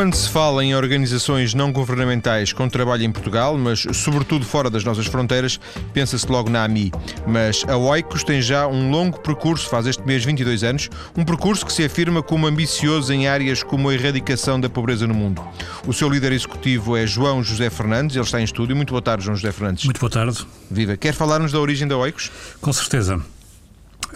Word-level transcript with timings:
quando 0.00 0.14
se 0.14 0.30
fala 0.30 0.64
em 0.64 0.74
organizações 0.74 1.52
não 1.52 1.70
governamentais 1.70 2.54
com 2.54 2.66
trabalho 2.70 3.02
em 3.02 3.12
Portugal, 3.12 3.58
mas 3.58 3.86
sobretudo 3.92 4.46
fora 4.46 4.70
das 4.70 4.82
nossas 4.82 5.04
fronteiras, 5.04 5.60
pensa-se 5.92 6.26
logo 6.26 6.48
na 6.48 6.64
AMI. 6.64 6.90
Mas 7.26 7.66
a 7.68 7.76
OICOS 7.76 8.24
tem 8.24 8.40
já 8.40 8.66
um 8.66 8.90
longo 8.90 9.20
percurso, 9.20 9.68
faz 9.68 9.86
este 9.86 10.02
mês 10.06 10.24
22 10.24 10.64
anos, 10.64 10.88
um 11.14 11.22
percurso 11.22 11.66
que 11.66 11.72
se 11.74 11.84
afirma 11.84 12.22
como 12.22 12.46
ambicioso 12.46 13.12
em 13.12 13.28
áreas 13.28 13.62
como 13.62 13.90
a 13.90 13.94
erradicação 13.94 14.58
da 14.58 14.70
pobreza 14.70 15.06
no 15.06 15.12
mundo. 15.12 15.46
O 15.86 15.92
seu 15.92 16.08
líder 16.08 16.32
executivo 16.32 16.96
é 16.96 17.06
João 17.06 17.44
José 17.44 17.68
Fernandes, 17.68 18.16
ele 18.16 18.24
está 18.24 18.40
em 18.40 18.44
estúdio. 18.44 18.74
Muito 18.74 18.94
boa 18.94 19.02
tarde, 19.02 19.24
João 19.24 19.36
José 19.36 19.52
Fernandes. 19.52 19.84
Muito 19.84 20.00
boa 20.00 20.08
tarde. 20.08 20.46
Viva. 20.70 20.96
Quer 20.96 21.12
falar-nos 21.12 21.52
da 21.52 21.60
origem 21.60 21.86
da 21.86 21.98
OICOS? 21.98 22.30
Com 22.58 22.72
certeza. 22.72 23.20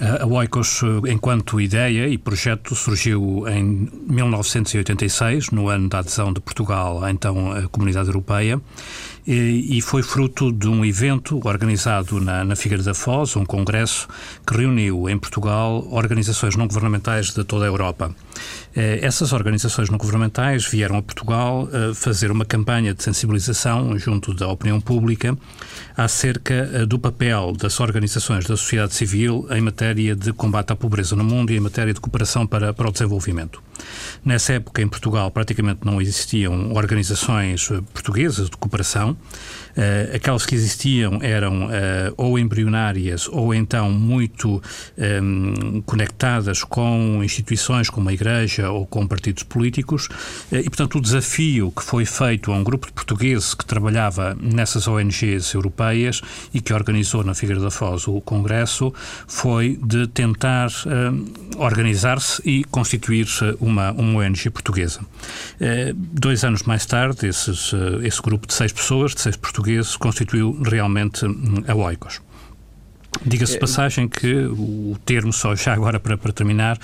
A 0.01 0.27
Oikos, 0.27 0.81
enquanto 1.07 1.61
ideia 1.61 2.09
e 2.09 2.19
projeto, 2.19 2.75
surgiu 2.75 3.47
em 3.47 3.89
1986, 4.09 5.51
no 5.51 5.69
ano 5.69 5.89
da 5.89 6.01
adesão 6.01 6.33
de 6.33 6.41
Portugal 6.41 7.05
à 7.05 7.13
então 7.13 7.53
à 7.53 7.69
Comunidade 7.69 8.09
Europeia, 8.09 8.61
e, 9.27 9.81
foi 9.81 10.03
fruto 10.03 10.53
de 10.53 10.69
um 10.69 10.85
evento 10.85 11.41
organizado 11.45 12.21
na, 12.21 12.45
na 12.45 12.55
Figueira 12.57 12.83
da 12.83 12.95
Foz, 12.95 13.37
um 13.37 13.45
congresso 13.45 14.07
que 14.47 14.57
reuniu 14.57 15.09
em 15.09 15.19
Portugal 15.19 15.87
organizações 15.91 16.57
não 16.57 16.67
governamentais 16.67 17.33
de 17.33 17.43
toda 17.45 17.65
a 17.65 17.69
Europa. 17.69 18.15
Eh, 18.77 18.99
essas 19.03 19.33
organizações 19.33 19.89
não 19.89 19.97
governamentais 19.97 20.67
vieram 20.67 20.99
a 20.99 21.03
Portugal 21.03 21.69
eh, 21.73 21.95
fazer 21.95 22.31
uma 22.31 22.45
campanha 22.45 22.93
de 22.93 23.03
sensibilização 23.03 23.97
junto 23.99 24.35
da 24.35 24.49
opinião 24.49 24.81
pública 24.81 25.37
acerca 25.97 26.55
eh, 26.55 26.87
do 26.87 26.99
papel 26.99 27.53
das 27.53 27.81
organizações 27.81 28.45
da 28.47 28.57
sociedade 28.57 28.95
civil 28.95 29.47
em 29.51 29.61
matéria 29.61 30.15
de 30.15 30.33
combate 30.33 30.73
à 30.73 30.77
pobreza 30.77 31.17
no 31.17 31.25
mundo 31.25 31.53
e 31.53 31.57
em 31.57 31.61
matéria 31.61 31.95
de 31.95 32.01
cooperação 32.01 32.47
para, 32.47 32.75
para 32.75 32.89
o 32.89 32.93
desenvolvimento. 32.93 33.63
Nessa 34.25 34.55
época, 34.55 34.83
em 34.83 34.89
Portugal, 34.89 35.31
praticamente 35.31 35.81
não 35.85 36.01
existiam 36.01 36.73
organizações 36.73 37.69
portuguesas 37.93 38.51
de 38.51 38.57
cooperação. 38.57 39.17
Uh, 39.75 40.15
aquelas 40.15 40.47
que 40.47 40.55
existiam 40.55 41.19
eram 41.21 41.67
uh, 41.67 42.15
ou 42.17 42.39
embrionárias 42.39 43.27
ou 43.27 43.53
então 43.53 43.91
muito 43.91 44.63
um, 44.97 45.83
conectadas 45.85 46.63
com 46.63 47.21
instituições 47.25 47.91
como 47.91 48.09
a 48.09 48.13
Igreja 48.13 48.71
ou 48.71 48.87
com 48.87 49.05
partidos 49.05 49.43
políticos. 49.43 50.07
Uh, 50.53 50.59
e, 50.59 50.65
portanto, 50.65 50.99
o 50.99 51.01
desafio 51.01 51.73
que 51.73 51.83
foi 51.83 52.05
feito 52.05 52.53
a 52.53 52.55
um 52.55 52.63
grupo 52.63 52.87
de 52.87 52.93
portugueses 52.93 53.53
que 53.53 53.67
trabalhava 53.67 54.37
nessas 54.41 54.87
ONGs 54.87 55.53
europeias 55.55 56.23
e 56.53 56.61
que 56.61 56.73
organizou 56.73 57.25
na 57.25 57.35
Figueira 57.35 57.61
da 57.61 57.71
Foz 57.71 58.07
o 58.07 58.21
Congresso 58.21 58.95
foi 59.27 59.77
de 59.83 60.07
tentar 60.07 60.69
organizar-se 61.57 62.41
e 62.45 62.63
constituir 62.65 63.27
uma, 63.61 63.74
uma 63.83 64.19
ONG 64.19 64.51
portuguesa. 64.51 65.01
dois 65.95 66.45
anos 66.45 66.63
mais 66.63 66.87
tarde, 66.87 67.27
esses, 67.27 67.73
esse 68.03 68.23
grupo 68.23 68.47
de 68.47 68.55
seis 68.55 68.73
pessoas, 68.73 69.15
de 69.15 69.21
seis 69.21 69.37
portugueses, 69.37 69.97
constituiu 69.97 70.61
realmente 70.63 71.25
hum, 71.27 71.65
a 71.67 71.75
Oikos. 71.75 72.21
Diga-se 73.25 73.53
de 73.53 73.59
é, 73.59 73.61
passagem 73.61 74.09
que 74.09 74.35
o 74.35 74.97
termo, 75.05 75.33
só 75.33 75.55
já 75.55 75.73
agora 75.73 76.01
para, 76.01 76.17
para, 76.17 76.33
terminar, 76.33 76.79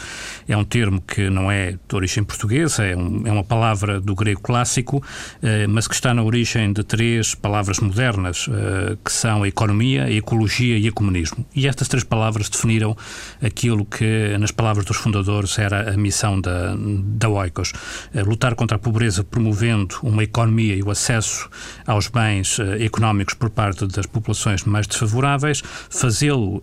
é 0.48 0.56
um 0.56 0.64
termo 0.64 1.00
que 1.00 1.28
não 1.28 1.50
é 1.50 1.72
de 1.72 1.94
origem 1.94 2.22
portuguesa, 2.22 2.84
é, 2.84 2.96
um, 2.96 3.26
é 3.26 3.32
uma 3.32 3.44
palavra 3.44 4.00
do 4.00 4.14
grego 4.14 4.40
clássico, 4.40 5.02
eh, 5.42 5.66
mas 5.66 5.88
que 5.88 5.94
está 5.94 6.14
na 6.14 6.22
origem 6.22 6.72
de 6.72 6.82
três 6.82 7.34
palavras 7.34 7.80
modernas, 7.80 8.46
eh, 8.48 8.96
que 9.04 9.12
são 9.12 9.42
a 9.42 9.48
economia, 9.48 10.04
a 10.04 10.10
ecologia 10.10 10.78
e 10.78 10.88
o 10.88 10.92
comunismo. 10.92 11.44
E 11.54 11.66
estas 11.66 11.88
três 11.88 12.04
palavras 12.04 12.48
definiram 12.48 12.96
aquilo 13.42 13.84
que, 13.84 14.36
nas 14.38 14.50
palavras 14.50 14.84
dos 14.84 14.96
fundadores, 14.96 15.58
era 15.58 15.92
a 15.92 15.96
missão 15.96 16.40
da, 16.40 16.74
da 16.76 17.28
Oikos: 17.28 17.72
eh, 18.14 18.22
lutar 18.22 18.54
contra 18.54 18.76
a 18.76 18.78
pobreza 18.78 19.24
promovendo 19.24 19.96
uma 20.02 20.22
economia 20.22 20.74
e 20.74 20.82
o 20.82 20.90
acesso 20.90 21.48
aos 21.86 22.08
bens 22.08 22.58
eh, 22.58 22.84
económicos 22.84 23.34
por 23.34 23.50
parte 23.50 23.86
das 23.86 24.06
populações 24.06 24.64
mais 24.64 24.86
desfavoráveis, 24.86 25.62
fazer 25.88 26.19
fazê-lo 26.20 26.56
uh, 26.56 26.60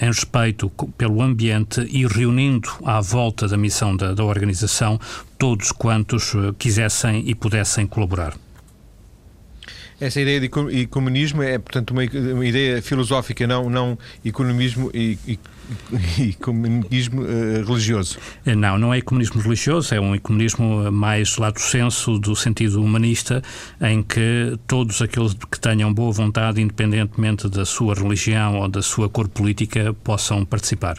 em 0.00 0.06
respeito 0.06 0.68
pelo 0.98 1.22
ambiente 1.22 1.80
e 1.90 2.06
reunindo 2.06 2.68
à 2.84 3.00
volta 3.00 3.48
da 3.48 3.56
missão 3.56 3.96
da, 3.96 4.12
da 4.12 4.22
organização 4.22 5.00
todos 5.38 5.72
quantos 5.72 6.34
uh, 6.34 6.52
quisessem 6.58 7.22
e 7.26 7.34
pudessem 7.34 7.86
colaborar. 7.86 8.34
Essa 10.00 10.20
ideia 10.20 10.40
de 10.40 10.50
economismo 10.80 11.42
é, 11.42 11.58
portanto, 11.58 11.90
uma, 11.90 12.02
uma 12.04 12.46
ideia 12.46 12.80
filosófica, 12.80 13.46
não, 13.46 13.68
não 13.68 13.98
economismo 14.24 14.90
e, 14.94 15.18
e 15.26 15.38
e 16.18 16.32
comunismo 16.34 17.22
uh, 17.22 17.64
religioso? 17.66 18.18
Eh, 18.46 18.54
não, 18.54 18.78
não 18.78 18.94
é 18.94 19.00
comunismo 19.00 19.40
religioso, 19.40 19.94
é 19.94 20.00
um 20.00 20.18
comunismo 20.18 20.90
mais 20.90 21.36
lato 21.36 21.60
senso 21.60 22.18
do 22.18 22.34
sentido 22.34 22.82
humanista, 22.82 23.42
em 23.80 24.02
que 24.02 24.58
todos 24.66 25.02
aqueles 25.02 25.34
que 25.34 25.60
tenham 25.60 25.92
boa 25.92 26.12
vontade, 26.12 26.60
independentemente 26.60 27.48
da 27.48 27.64
sua 27.64 27.94
religião 27.94 28.60
ou 28.60 28.68
da 28.68 28.82
sua 28.82 29.08
cor 29.08 29.28
política, 29.28 29.94
possam 30.02 30.44
participar. 30.44 30.98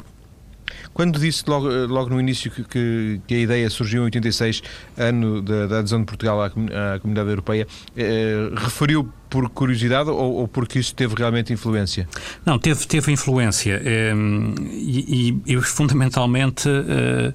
Quando 0.94 1.20
disse 1.20 1.44
logo, 1.48 1.72
eh, 1.72 1.86
logo 1.86 2.10
no 2.10 2.20
início 2.20 2.52
que, 2.52 2.64
que, 2.64 3.22
que, 3.28 3.36
a 3.36 3.40
ideia 3.40 3.70
surgiu 3.70 4.02
em 4.02 4.06
86, 4.06 4.62
ano 4.98 5.42
da, 5.42 5.68
da 5.68 5.80
adesão 5.80 6.00
de 6.00 6.06
Portugal 6.06 6.42
à, 6.42 6.48
à 6.48 7.00
Comunidade 7.00 7.30
Europeia, 7.30 7.68
eh, 7.96 8.50
referiu 8.56 9.12
por 9.30 9.48
curiosidade 9.50 10.10
ou, 10.10 10.34
ou, 10.34 10.48
porque 10.48 10.80
isso 10.80 10.94
teve 10.96 11.14
realmente 11.16 11.54
influência? 11.54 12.08
Não, 12.46 12.58
teve, 12.58 12.86
teve 12.88 13.12
influência 13.12 13.80
ehm, 13.86 14.56
e, 14.72 15.42
e, 15.46 15.54
e, 15.54 15.62
fundamentalmente 15.62 16.68
uh, 16.68 17.34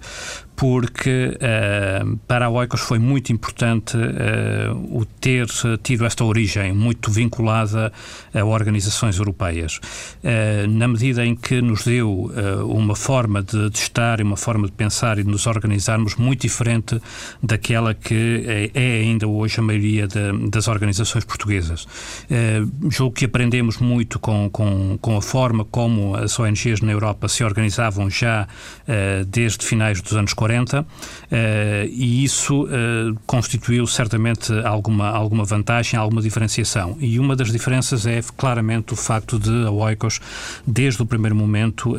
porque 0.57 1.37
uh, 1.37 2.17
para 2.29 2.47
a 2.47 2.51
Oikos 2.51 2.81
foi 2.81 2.99
muito 2.99 3.33
importante 3.33 3.97
uh, 3.97 4.99
o 4.99 5.05
ter 5.05 5.47
tido 5.83 6.05
esta 6.05 6.25
origem 6.25 6.73
muito 6.73 7.11
vinculada 7.11 7.93
a 8.33 8.45
organizações 8.45 9.19
europeias. 9.19 9.81
na 10.69 10.89
medida 10.89 11.25
em 11.25 11.35
que 11.35 11.61
nos 11.61 11.85
deu 11.85 12.31
uma 12.67 12.95
forma 12.95 13.43
de, 13.43 13.71
de, 13.71 13.79
estar 13.79 14.21
e 14.21 14.23
uma 14.23 14.37
forma 14.37 14.67
de 14.67 14.73
pensar 14.73 15.19
e 15.19 15.23
de 15.23 15.31
nos 15.31 15.47
organizarmos 15.47 16.17
muito 16.17 16.43
diferente 16.43 17.01
daquela 17.43 17.95
que 17.95 18.45
é, 18.47 18.71
é 18.75 19.01
ainda 19.01 19.27
hoje 19.27 19.61
a 19.61 19.63
maioria 19.63 20.07
de, 20.07 20.49
das 20.51 20.69
organizações 20.69 21.25
portuguesas. 21.25 21.85
Uh, 21.85 22.91
julgo 22.91 23.15
que 23.15 23.25
aprendemos 23.25 23.79
muito 23.79 24.19
com, 24.19 24.49
com, 24.51 24.99
com, 25.01 25.17
a 25.17 25.23
forma 25.23 25.65
como 25.65 26.15
as 26.17 26.39
ONGs 26.39 26.81
na 26.81 26.93
Europa 26.93 27.29
se 27.29 27.43
organizavam 27.43 28.09
já 28.11 28.47
uh, 28.47 29.25
desde 29.25 29.65
finais 29.65 30.01
dos 30.01 30.13
anos 30.15 30.33
40 30.33 30.44
uh, 30.51 30.87
eh, 31.31 31.89
e 31.91 32.25
isso 32.25 32.67
constituiu 33.27 33.87
certamente 33.87 34.53
alguma, 34.65 35.09
alguma 35.09 35.45
vantagem, 35.45 35.99
alguma 35.99 36.21
diferenciação. 36.21 36.97
E 37.01 37.19
uma 37.19 37.37
das 37.37 37.51
diferenças 37.51 38.07
é 38.07 38.21
claramente 38.37 38.93
o 38.93 38.97
facto 38.97 39.39
de 39.39 39.67
a 39.67 39.71
Oikos, 39.71 40.21
desde 40.67 41.03
o 41.03 41.07
primeiro 41.07 41.35
momento, 41.35 41.97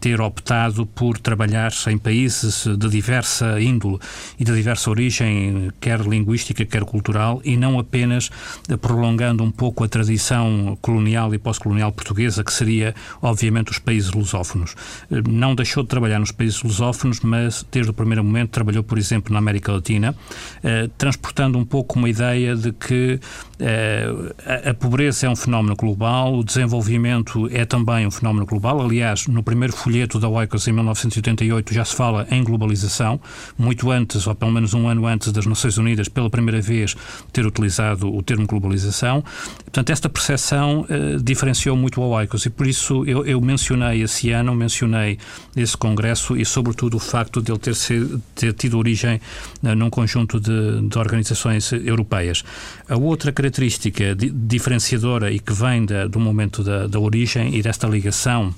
ter 0.00 0.20
optado 0.20 0.86
por 0.86 1.18
trabalhar 1.18 1.72
em 1.88 1.98
países 1.98 2.66
de 2.66 2.88
diversa 2.88 3.60
índole 3.60 3.98
e 4.38 4.44
de 4.44 4.54
diversa 4.54 4.90
origem, 4.90 5.70
quer 5.80 6.00
linguística, 6.00 6.64
quer 6.64 6.84
cultural, 6.84 7.40
e 7.44 7.56
não 7.56 7.78
apenas 7.78 8.30
prolongando 8.80 9.42
um 9.42 9.50
pouco 9.50 9.84
a 9.84 9.88
tradição 9.88 10.76
colonial 10.80 11.34
e 11.34 11.38
pós-colonial 11.38 11.92
portuguesa, 11.92 12.44
que 12.44 12.52
seria, 12.52 12.94
obviamente, 13.20 13.70
os 13.70 13.78
países 13.78 14.12
lusófonos. 14.12 14.74
Eh, 15.10 15.22
não 15.28 15.54
deixou 15.54 15.82
de 15.82 15.88
trabalhar 15.88 16.18
nos 16.18 16.32
países 16.32 16.62
lusófonos, 16.62 17.20
mas 17.20 17.55
desde 17.70 17.90
o 17.90 17.94
primeiro 17.94 18.24
momento 18.24 18.50
trabalhou, 18.50 18.82
por 18.82 18.98
exemplo, 18.98 19.32
na 19.32 19.38
América 19.38 19.72
Latina, 19.72 20.14
eh, 20.62 20.88
transportando 20.98 21.58
um 21.58 21.64
pouco 21.64 21.98
uma 21.98 22.08
ideia 22.08 22.54
de 22.56 22.72
que 22.72 23.20
a, 23.58 24.70
a 24.70 24.74
pobreza 24.74 25.26
é 25.26 25.30
um 25.30 25.36
fenómeno 25.36 25.74
global, 25.76 26.38
o 26.38 26.44
desenvolvimento 26.44 27.48
é 27.52 27.64
também 27.64 28.06
um 28.06 28.10
fenómeno 28.10 28.44
global. 28.44 28.80
Aliás, 28.82 29.26
no 29.26 29.42
primeiro 29.42 29.72
folheto 29.72 30.18
da 30.18 30.28
OICOS, 30.28 30.68
em 30.68 30.72
1988, 30.72 31.72
já 31.72 31.84
se 31.84 31.94
fala 31.94 32.26
em 32.30 32.42
globalização, 32.44 33.20
muito 33.56 33.90
antes, 33.90 34.26
ou 34.26 34.34
pelo 34.34 34.52
menos 34.52 34.74
um 34.74 34.88
ano 34.88 35.06
antes 35.06 35.32
das 35.32 35.46
Nações 35.46 35.78
Unidas, 35.78 36.08
pela 36.08 36.28
primeira 36.28 36.60
vez, 36.60 36.94
ter 37.32 37.46
utilizado 37.46 38.14
o 38.14 38.22
termo 38.22 38.46
globalização. 38.46 39.24
Portanto, 39.64 39.90
esta 39.90 40.08
percepção 40.08 40.82
uh, 40.82 41.22
diferenciou 41.22 41.76
muito 41.76 42.00
o 42.00 42.08
OICOS 42.10 42.46
e 42.46 42.50
por 42.50 42.66
isso 42.66 43.04
eu, 43.06 43.24
eu, 43.24 43.40
mencionei 43.40 44.02
esse 44.02 44.30
ano, 44.30 44.54
mencionei 44.54 45.18
esse 45.56 45.76
congresso 45.76 46.36
e, 46.36 46.44
sobretudo, 46.44 46.96
o 46.96 47.00
facto 47.00 47.40
de 47.40 47.52
ele 47.52 47.58
ter, 47.58 47.74
ter 48.34 48.52
tido 48.52 48.78
origem 48.78 49.20
uh, 49.62 49.74
num 49.74 49.90
conjunto 49.90 50.40
de, 50.40 50.88
de, 50.88 50.98
organizações 50.98 51.72
europeias. 51.72 52.44
A 52.88 52.96
outra 52.96 53.32
característica 53.46 54.14
di, 54.14 54.30
diferenciadora 54.30 55.30
e 55.30 55.38
que 55.38 55.52
vem 55.52 55.84
da, 55.84 56.06
do 56.06 56.18
momento 56.18 56.62
da, 56.62 56.86
da 56.86 56.98
origem 56.98 57.54
e 57.54 57.62
desta 57.62 57.86
ligação 57.86 58.54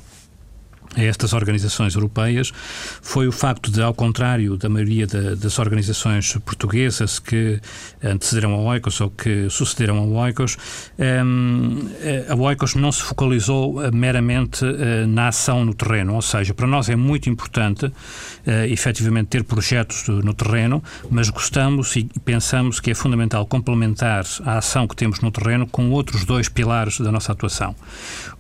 a 0.96 1.02
estas 1.02 1.32
organizações 1.32 1.94
europeias 1.94 2.52
foi 3.02 3.28
o 3.28 3.32
facto 3.32 3.70
de, 3.70 3.82
ao 3.82 3.94
contrário 3.94 4.56
da 4.56 4.68
maioria 4.68 5.06
das 5.06 5.58
organizações 5.58 6.36
portuguesas 6.44 7.18
que 7.18 7.60
antecederam 8.02 8.54
a 8.54 8.58
OICOS 8.58 9.00
ou 9.00 9.10
que 9.10 9.48
sucederam 9.50 9.98
a 9.98 10.22
OICOS, 10.22 10.56
um, 10.98 11.88
eh, 12.00 12.26
a 12.28 12.34
OICOS 12.34 12.74
não 12.74 12.90
se 12.90 13.02
focalizou 13.02 13.82
eh, 13.82 13.90
meramente 13.90 14.64
uh, 14.64 15.06
na 15.06 15.28
ação 15.28 15.64
no 15.64 15.74
terreno, 15.74 16.14
ou 16.14 16.22
seja, 16.22 16.54
para 16.54 16.66
nós 16.66 16.88
é 16.88 16.96
muito 16.96 17.28
importante 17.28 17.86
uh, 17.86 17.92
efetivamente 18.68 19.28
ter 19.28 19.44
projetos 19.44 20.08
no 20.08 20.32
terreno, 20.34 20.82
mas 21.10 21.28
gostamos 21.28 21.94
e 21.96 22.08
pensamos 22.24 22.80
que 22.80 22.90
é 22.90 22.94
fundamental 22.94 23.46
complementar 23.46 24.24
a 24.44 24.58
ação 24.58 24.86
que 24.86 24.96
temos 24.96 25.20
no 25.20 25.30
terreno 25.30 25.66
com 25.66 25.90
outros 25.90 26.24
dois 26.24 26.48
pilares 26.48 27.00
da 27.00 27.12
nossa 27.12 27.32
atuação. 27.32 27.74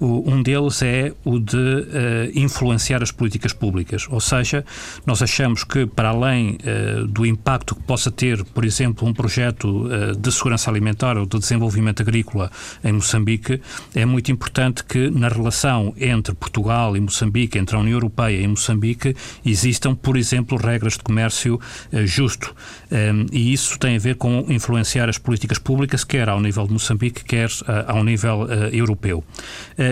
O, 0.00 0.30
um 0.30 0.42
deles 0.42 0.82
é 0.82 1.12
o 1.24 1.38
de 1.38 1.56
uh, 1.56 2.37
influenciar 2.38 3.02
as 3.02 3.10
políticas 3.10 3.52
públicas. 3.52 4.06
Ou 4.08 4.20
seja, 4.20 4.64
nós 5.04 5.22
achamos 5.22 5.64
que, 5.64 5.86
para 5.86 6.10
além 6.10 6.56
uh, 6.56 7.06
do 7.06 7.26
impacto 7.26 7.74
que 7.74 7.82
possa 7.82 8.10
ter, 8.10 8.44
por 8.44 8.64
exemplo, 8.64 9.06
um 9.06 9.12
projeto 9.12 9.86
uh, 9.86 10.16
de 10.16 10.32
segurança 10.32 10.70
alimentar 10.70 11.16
ou 11.16 11.26
de 11.26 11.38
desenvolvimento 11.38 12.02
agrícola 12.02 12.50
em 12.84 12.92
Moçambique, 12.92 13.60
é 13.94 14.04
muito 14.04 14.30
importante 14.30 14.84
que, 14.84 15.10
na 15.10 15.28
relação 15.28 15.94
entre 15.98 16.34
Portugal 16.34 16.96
e 16.96 17.00
Moçambique, 17.00 17.58
entre 17.58 17.76
a 17.76 17.80
União 17.80 17.94
Europeia 17.94 18.40
e 18.40 18.46
Moçambique, 18.46 19.14
existam, 19.44 19.94
por 19.94 20.16
exemplo, 20.16 20.56
regras 20.56 20.94
de 20.94 21.00
comércio 21.00 21.56
uh, 21.56 22.06
justo. 22.06 22.54
Um, 22.90 23.26
e 23.32 23.52
isso 23.52 23.78
tem 23.78 23.96
a 23.96 23.98
ver 23.98 24.16
com 24.16 24.46
influenciar 24.48 25.08
as 25.08 25.18
políticas 25.18 25.58
públicas, 25.58 26.04
quer 26.04 26.28
ao 26.28 26.40
nível 26.40 26.66
de 26.66 26.72
Moçambique, 26.72 27.24
quer 27.24 27.48
ao 27.86 28.02
nível 28.02 28.46
europeu. 28.72 29.24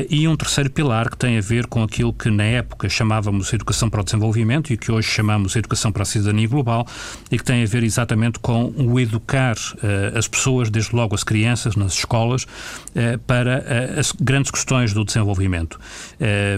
e 0.08 0.26
um 0.26 0.36
terceiro 0.36 0.70
pilar 0.70 1.10
que 1.10 1.16
tem 1.16 1.38
a 1.38 1.40
ver 1.40 1.66
com 1.66 1.82
aquilo 1.82 2.12
que 2.12 2.30
na 2.36 2.44
época 2.44 2.88
chamávamos 2.88 3.52
Educação 3.52 3.88
para 3.88 4.02
o 4.02 4.04
Desenvolvimento 4.04 4.72
e 4.72 4.76
que 4.76 4.92
hoje 4.92 5.08
chamamos 5.08 5.56
Educação 5.56 5.90
para 5.90 6.02
a 6.02 6.06
Cidadania 6.06 6.46
Global 6.46 6.86
e 7.30 7.38
que 7.38 7.44
tem 7.44 7.62
a 7.62 7.66
ver 7.66 7.82
exatamente 7.82 8.38
com 8.38 8.72
o 8.76 9.00
educar 9.00 9.56
uh, 9.56 10.18
as 10.18 10.28
pessoas, 10.28 10.70
desde 10.70 10.94
logo 10.94 11.14
as 11.14 11.24
crianças, 11.24 11.74
nas 11.74 11.94
escolas, 11.94 12.44
uh, 12.44 13.18
para 13.26 13.58
uh, 13.58 14.00
as 14.00 14.12
grandes 14.12 14.50
questões 14.50 14.92
do 14.92 15.04
desenvolvimento. 15.04 15.78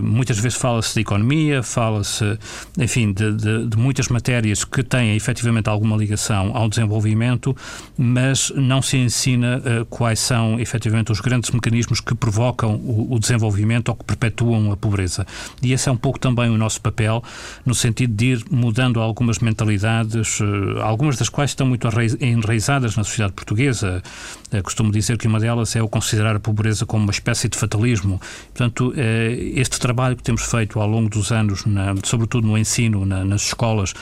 muitas 0.02 0.38
vezes 0.38 0.58
fala-se 0.58 0.94
de 0.94 1.00
economia, 1.00 1.62
fala-se, 1.62 2.38
enfim, 2.78 3.12
de, 3.12 3.32
de, 3.34 3.66
de, 3.66 3.76
muitas 3.76 4.08
matérias 4.08 4.64
que 4.64 4.82
têm 4.82 5.14
efetivamente 5.14 5.69
alguma 5.69 5.96
ligação 5.96 6.56
ao 6.56 6.69
desenvolvimento, 6.69 7.56
mas 7.96 8.50
não 8.56 8.82
se 8.82 8.96
ensina 8.96 9.62
quais 9.88 10.19
são 10.19 10.58
efetivamente 10.58 11.12
os 11.12 11.20
grandes 11.20 11.50
mecanismos 11.50 12.00
que 12.00 12.14
provocam 12.14 12.75
o, 12.76 13.14
o 13.14 13.19
desenvolvimento 13.19 13.90
ou 13.90 13.94
que 13.94 14.04
perpetuam 14.04 14.72
a 14.72 14.76
pobreza. 14.76 15.26
E 15.62 15.67
esse 15.72 15.88
é 15.88 15.92
um 15.92 15.96
pouco 15.96 16.18
também 16.18 16.50
o 16.50 16.58
nosso 16.58 16.80
papel, 16.80 17.22
no 17.64 17.74
sentido 17.74 18.14
de 18.14 18.32
ir 18.32 18.44
mudando 18.50 19.00
algumas 19.00 19.38
mentalidades, 19.38 20.40
eh, 20.40 20.80
algumas 20.82 21.16
das 21.16 21.28
quais 21.28 21.50
estão 21.50 21.66
muito 21.66 21.88
enraizadas 22.20 22.96
na 22.96 23.04
sociedade 23.04 23.32
portuguesa. 23.32 24.02
Eh, 24.50 24.62
costumo 24.62 24.90
dizer 24.90 25.18
que 25.18 25.26
uma 25.26 25.38
delas 25.38 25.76
é 25.76 25.82
o 25.82 25.88
considerar 25.88 26.36
a 26.36 26.40
pobreza 26.40 26.86
como 26.86 27.04
uma 27.04 27.10
espécie 27.10 27.48
de 27.48 27.56
fatalismo. 27.56 28.20
Portanto, 28.54 28.92
eh, 28.96 29.52
este 29.54 29.78
trabalho 29.78 30.16
que 30.16 30.22
temos 30.22 30.42
feito 30.42 30.80
ao 30.80 30.88
longo 30.88 31.08
dos 31.08 31.30
anos, 31.32 31.64
sobretudo 32.04 32.46
no 32.46 32.56
ensino, 32.56 33.04
na, 33.04 33.24
nas 33.24 33.42
escolas 33.42 33.94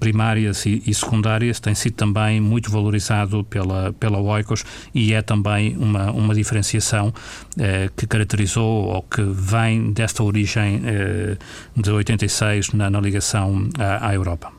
primárias 0.00 0.66
e, 0.66 0.82
e, 0.86 0.94
secundárias, 0.94 1.60
tem 1.60 1.74
sido 1.74 1.94
também 1.94 2.40
muito 2.40 2.70
valorizado 2.70 3.44
pela, 3.44 3.92
pela 3.94 4.18
OICOS 4.18 4.64
e 4.94 5.12
é 5.12 5.22
também 5.22 5.76
uma, 5.76 6.10
uma 6.10 6.34
diferenciação 6.34 7.12
que 7.96 8.06
caracterizou 8.06 8.86
ou 8.86 9.02
que 9.02 9.22
vem 9.22 9.92
desta 9.92 10.22
origem 10.22 10.82
de 11.76 11.90
86 11.90 12.72
na, 12.72 12.90
na 12.90 13.00
ligação 13.00 13.68
à, 13.78 14.08
à 14.08 14.14
Europa. 14.14 14.57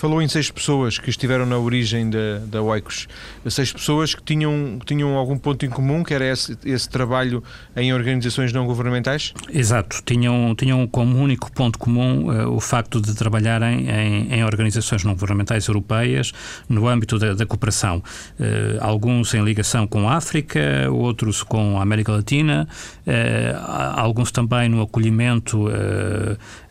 Falou 0.00 0.22
em 0.22 0.28
seis 0.28 0.50
pessoas 0.50 0.96
que 0.96 1.10
estiveram 1.10 1.44
na 1.44 1.58
origem 1.58 2.08
da, 2.08 2.38
da 2.46 2.62
Oikos. 2.62 3.06
Seis 3.50 3.70
pessoas 3.70 4.14
que 4.14 4.22
tinham, 4.22 4.78
que 4.80 4.86
tinham 4.86 5.14
algum 5.14 5.36
ponto 5.36 5.66
em 5.66 5.68
comum, 5.68 6.02
que 6.02 6.14
era 6.14 6.24
esse, 6.24 6.56
esse 6.64 6.88
trabalho 6.88 7.44
em 7.76 7.92
organizações 7.92 8.50
não 8.50 8.64
governamentais? 8.64 9.34
Exato. 9.52 10.00
Tinham, 10.02 10.54
tinham 10.56 10.86
como 10.86 11.18
único 11.18 11.52
ponto 11.52 11.78
comum 11.78 12.30
uh, 12.30 12.48
o 12.48 12.60
facto 12.60 12.98
de 12.98 13.14
trabalharem 13.14 13.90
em, 13.90 14.32
em, 14.36 14.42
organizações 14.42 15.04
não 15.04 15.12
governamentais 15.12 15.66
europeias 15.66 16.32
no 16.66 16.88
âmbito 16.88 17.18
da, 17.18 17.34
da 17.34 17.44
cooperação. 17.44 17.98
Uh, 17.98 18.78
alguns 18.80 19.34
em 19.34 19.44
ligação 19.44 19.86
com 19.86 20.08
a 20.08 20.14
África, 20.14 20.88
outros 20.90 21.42
com 21.42 21.78
a 21.78 21.82
América 21.82 22.12
Latina, 22.12 22.66
uh, 23.06 24.00
alguns 24.00 24.32
também 24.32 24.66
no 24.66 24.80
acolhimento 24.80 25.66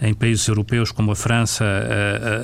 em 0.01 0.15
países 0.15 0.47
europeus 0.47 0.91
como 0.91 1.11
a 1.11 1.15
França 1.15 1.63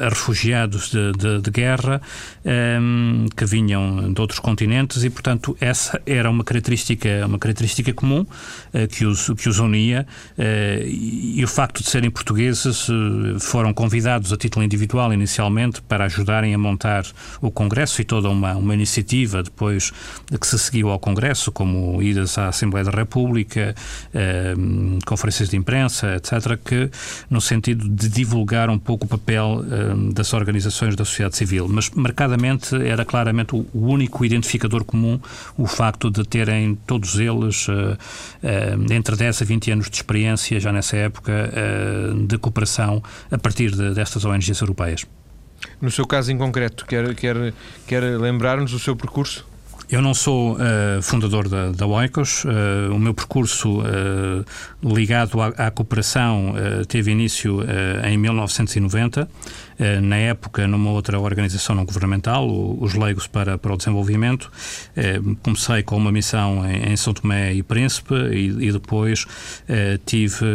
a 0.02 0.10
refugiados 0.10 0.75
de, 0.83 1.12
de, 1.13 1.42
de 1.42 1.51
guerra 1.51 2.01
um, 2.44 2.50
ehm, 2.50 3.25
que 3.36 3.45
vinham 3.45 4.13
de 4.13 4.22
outros 4.22 4.39
continentes 4.39 5.04
e, 5.04 5.10
portanto, 5.10 5.56
essa 5.60 6.01
era 6.06 6.30
uma 6.30 6.44
característica, 6.44 7.25
uma 7.25 7.39
característica 7.39 7.94
comum 7.94 8.22
uh, 8.22 8.88
que, 8.89 9.06
os, 9.06 9.30
que 9.38 9.50
os 9.50 9.60
unia 9.60 10.06
uh, 10.38 10.86
e, 10.86 11.44
o 11.44 11.48
facto 11.48 11.81
de 11.81 11.89
serem 11.89 12.12
portugueses 12.12 12.89
uh, 12.89 13.39
foram 13.39 13.74
convidados 13.74 14.33
a 14.33 14.38
título 14.38 14.63
individual 14.66 15.13
inicialmente 15.13 15.81
para 15.81 16.06
ajudarem 16.06 16.54
a 16.54 16.57
montar 16.57 17.06
o 17.42 17.50
Congresso 17.50 18.01
e 18.01 18.06
toda 18.06 18.30
uma, 18.30 18.56
uma 18.56 18.74
iniciativa 18.74 19.42
depois 19.42 19.92
que 20.39 20.48
se 20.48 20.57
seguiu 20.60 20.89
ao 20.89 21.00
Congresso, 21.00 21.51
como 21.51 22.01
idas 22.01 22.38
à 22.38 22.50
Assembleia 22.50 22.83
da 22.83 22.92
República, 22.92 23.75
ehm, 24.13 25.00
conferências 25.06 25.50
de 25.50 25.57
imprensa, 25.57 26.16
etc., 26.16 26.57
que 26.63 26.89
no 27.30 27.39
sentido 27.39 27.88
de 27.88 28.10
divulgar 28.10 28.69
um 28.69 28.80
pouco 28.80 29.06
o 29.06 29.07
papel 29.07 29.63
ehm, 29.72 30.12
das 30.12 30.33
organizações 30.33 30.64
organizações 30.65 30.95
da 30.95 31.06
sociedade 31.06 31.38
civil, 31.38 31.67
mas 31.67 31.89
marcadamente 31.91 32.75
era 32.75 33.06
claramente 33.06 33.56
o, 33.56 33.65
único 33.73 34.25
identificador 34.25 34.83
comum 34.83 35.19
o 35.57 35.67
facto 35.67 36.09
de 36.09 36.23
terem 36.23 36.75
todos 36.88 37.19
eles 37.19 37.67
uh, 37.67 37.71
uh, 37.71 38.94
entre 38.94 39.15
10 39.15 39.41
a 39.41 39.45
20 39.45 39.71
anos 39.71 39.89
de 39.89 39.95
experiência, 39.95 40.59
já 40.59 40.71
nessa 40.71 40.97
época, 40.97 41.31
uh, 41.31 42.27
de 42.27 42.38
cooperação 42.38 43.03
a 43.31 43.38
partir 43.38 43.71
de, 43.71 43.94
destas 43.94 44.25
ONGs 44.25 44.59
europeias. 44.59 45.06
No 45.81 45.89
seu 45.89 46.06
caso 46.06 46.31
em 46.31 46.38
concreto, 46.38 46.85
quer, 46.85 47.15
quer, 47.15 47.53
quer 47.88 48.01
lembrar-nos 48.19 48.73
o 48.73 48.79
seu 48.79 48.95
percurso? 48.95 49.45
Eu 49.90 50.02
não 50.02 50.16
sou 50.16 50.54
uh, 50.54 51.02
fundador 51.02 51.48
da, 51.48 51.72
da 51.72 51.86
Oikos. 51.86 52.44
Uh, 52.44 52.94
o 52.94 53.00
meu 53.00 53.14
percurso 53.14 53.82
uh, 53.82 54.44
ligado 54.84 55.40
à, 55.40 55.48
à 55.50 55.72
cooperação 55.72 56.54
teve 56.88 57.12
início 57.12 57.60
em 58.04 58.18
1990. 58.18 59.28
Eh, 59.78 60.00
na 60.00 60.16
época 60.16 60.66
numa 60.68 60.92
outra 60.92 61.20
organização 61.20 61.76
não 61.76 61.84
governamental, 61.84 62.48
os 62.80 62.94
Leigos 62.94 63.28
para, 63.28 63.58
para 63.58 63.74
o 63.74 63.78
Desenvolvimento. 63.78 64.50
Comecei 65.44 65.84
com 65.84 65.98
uma 65.98 66.12
missão 66.12 66.64
em, 66.66 66.96
São 66.96 67.14
Tomé 67.14 67.54
e 67.54 67.62
Príncipe 67.62 68.14
e, 68.14 68.68
e 68.68 68.72
depois 68.72 69.26
tive 70.06 70.46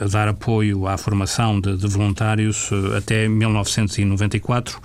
a 0.00 0.06
dar 0.06 0.28
apoio 0.28 0.86
à 0.86 0.96
formação 0.96 1.60
de, 1.60 1.76
de 1.76 1.88
voluntários 1.88 2.70
até 2.96 3.28
1994 3.28 4.80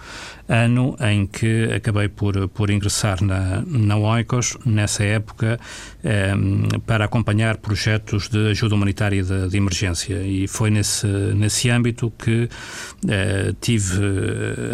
ano 0.48 0.96
em 1.00 1.26
que 1.26 1.66
acabei 1.74 2.08
por, 2.08 2.48
por 2.50 2.70
ingressar 2.70 3.24
na, 3.24 3.62
na 3.66 3.98
OICOS, 3.98 4.58
nessa 4.66 5.04
época, 5.04 5.60
eh, 6.04 6.34
para 6.86 7.06
acompanhar 7.06 7.58
projetos 7.58 8.30
de 8.30 8.50
ajuda 8.50 8.76
humanitária 8.76 9.24
de, 9.24 9.50
de, 9.50 9.58
emergência. 9.58 10.16
E 10.24 10.48
foi 10.48 10.70
nesse, 10.70 11.08
nesse 11.08 11.70
âmbito 11.70 12.12
que 12.18 12.50
eh, 13.08 13.54
tive 13.60 14.02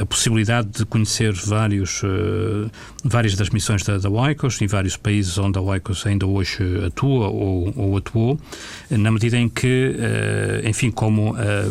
a 0.01 0.05
possibilidade 0.05 0.69
de 0.69 0.85
conhecer 0.85 1.33
vários, 1.33 2.01
eh, 2.03 2.69
várias 3.03 3.35
das 3.35 3.49
missões 3.49 3.83
da, 3.83 3.97
da 3.97 4.09
OICOS 4.09 4.61
em 4.61 4.67
vários 4.67 4.95
países 4.95 5.37
onde 5.37 5.57
a 5.57 5.61
OICOS 5.61 6.05
ainda 6.05 6.27
hoje 6.27 6.63
atua 6.85 7.29
ou, 7.29 7.73
ou 7.75 7.97
atuou, 7.97 8.39
na 8.89 9.11
medida 9.11 9.37
em 9.37 9.49
que, 9.49 9.95
eh, 9.97 10.61
enfim, 10.69 10.91
como 10.91 11.35
eh, 11.37 11.69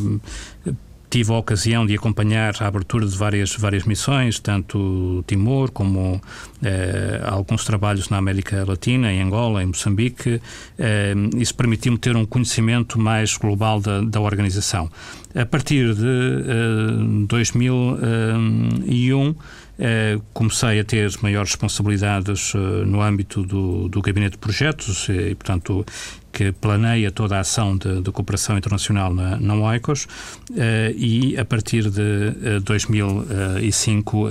tive 1.12 1.30
a 1.30 1.36
ocasião 1.36 1.84
de 1.84 1.94
acompanhar 1.94 2.54
a 2.60 2.66
abertura 2.66 3.06
de 3.06 3.14
várias, 3.14 3.54
várias 3.54 3.84
missões, 3.84 4.38
tanto 4.38 5.22
Timor 5.26 5.70
como 5.70 6.18
eh, 6.62 7.20
alguns 7.26 7.66
trabalhos 7.66 8.08
na 8.08 8.16
América 8.16 8.64
Latina, 8.66 9.12
em 9.12 9.20
Angola, 9.20 9.62
em 9.62 9.66
Moçambique. 9.66 10.40
Eh, 10.78 11.12
isso 11.36 11.54
permitiu-me 11.54 11.98
ter 11.98 12.16
um 12.16 12.24
conhecimento 12.24 12.98
mais 12.98 13.36
global 13.36 13.78
da, 13.78 14.00
da 14.00 14.22
organização. 14.22 14.90
A 15.34 15.44
partir 15.44 15.94
de 15.94 16.02
eh, 16.02 17.26
2001, 17.28 19.34
eh, 19.78 20.18
comecei 20.32 20.80
a 20.80 20.84
ter 20.84 21.10
maiores 21.22 21.50
responsabilidades 21.50 22.54
uh, 22.54 22.58
no 22.86 23.02
âmbito 23.02 23.42
do, 23.42 23.88
do 23.88 24.00
gabinete 24.00 24.32
de 24.32 24.38
projetos 24.38 25.08
e, 25.08 25.34
portanto, 25.34 25.84
que 26.32 26.52
planeia 26.52 27.10
toda 27.10 27.36
a 27.36 27.40
ação 27.40 27.76
de, 27.76 28.00
de 28.00 28.10
cooperação 28.10 28.56
internacional 28.56 29.12
na, 29.12 29.36
na 29.36 29.54
OICOS 29.54 30.04
uh, 30.04 30.56
e 30.96 31.36
a 31.38 31.44
partir 31.44 31.90
de 31.90 32.60
2005 32.60 34.28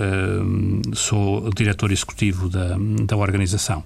sou 0.94 1.50
diretor 1.54 1.92
executivo 1.92 2.50
da, 2.50 2.78
da 3.06 3.16
organização. 3.16 3.84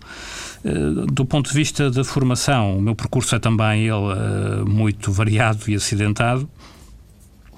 do 1.12 1.26
ponto 1.26 1.50
de 1.50 1.56
vista 1.56 1.92
da 1.92 2.04
formação, 2.04 2.78
o 2.78 2.82
meu 2.82 2.96
percurso 2.96 3.36
é 3.36 3.40
também 3.40 3.88
ele 3.88 4.66
muito 4.66 5.12
variado 5.12 5.60
e 5.68 5.76
acidentado. 5.76 6.50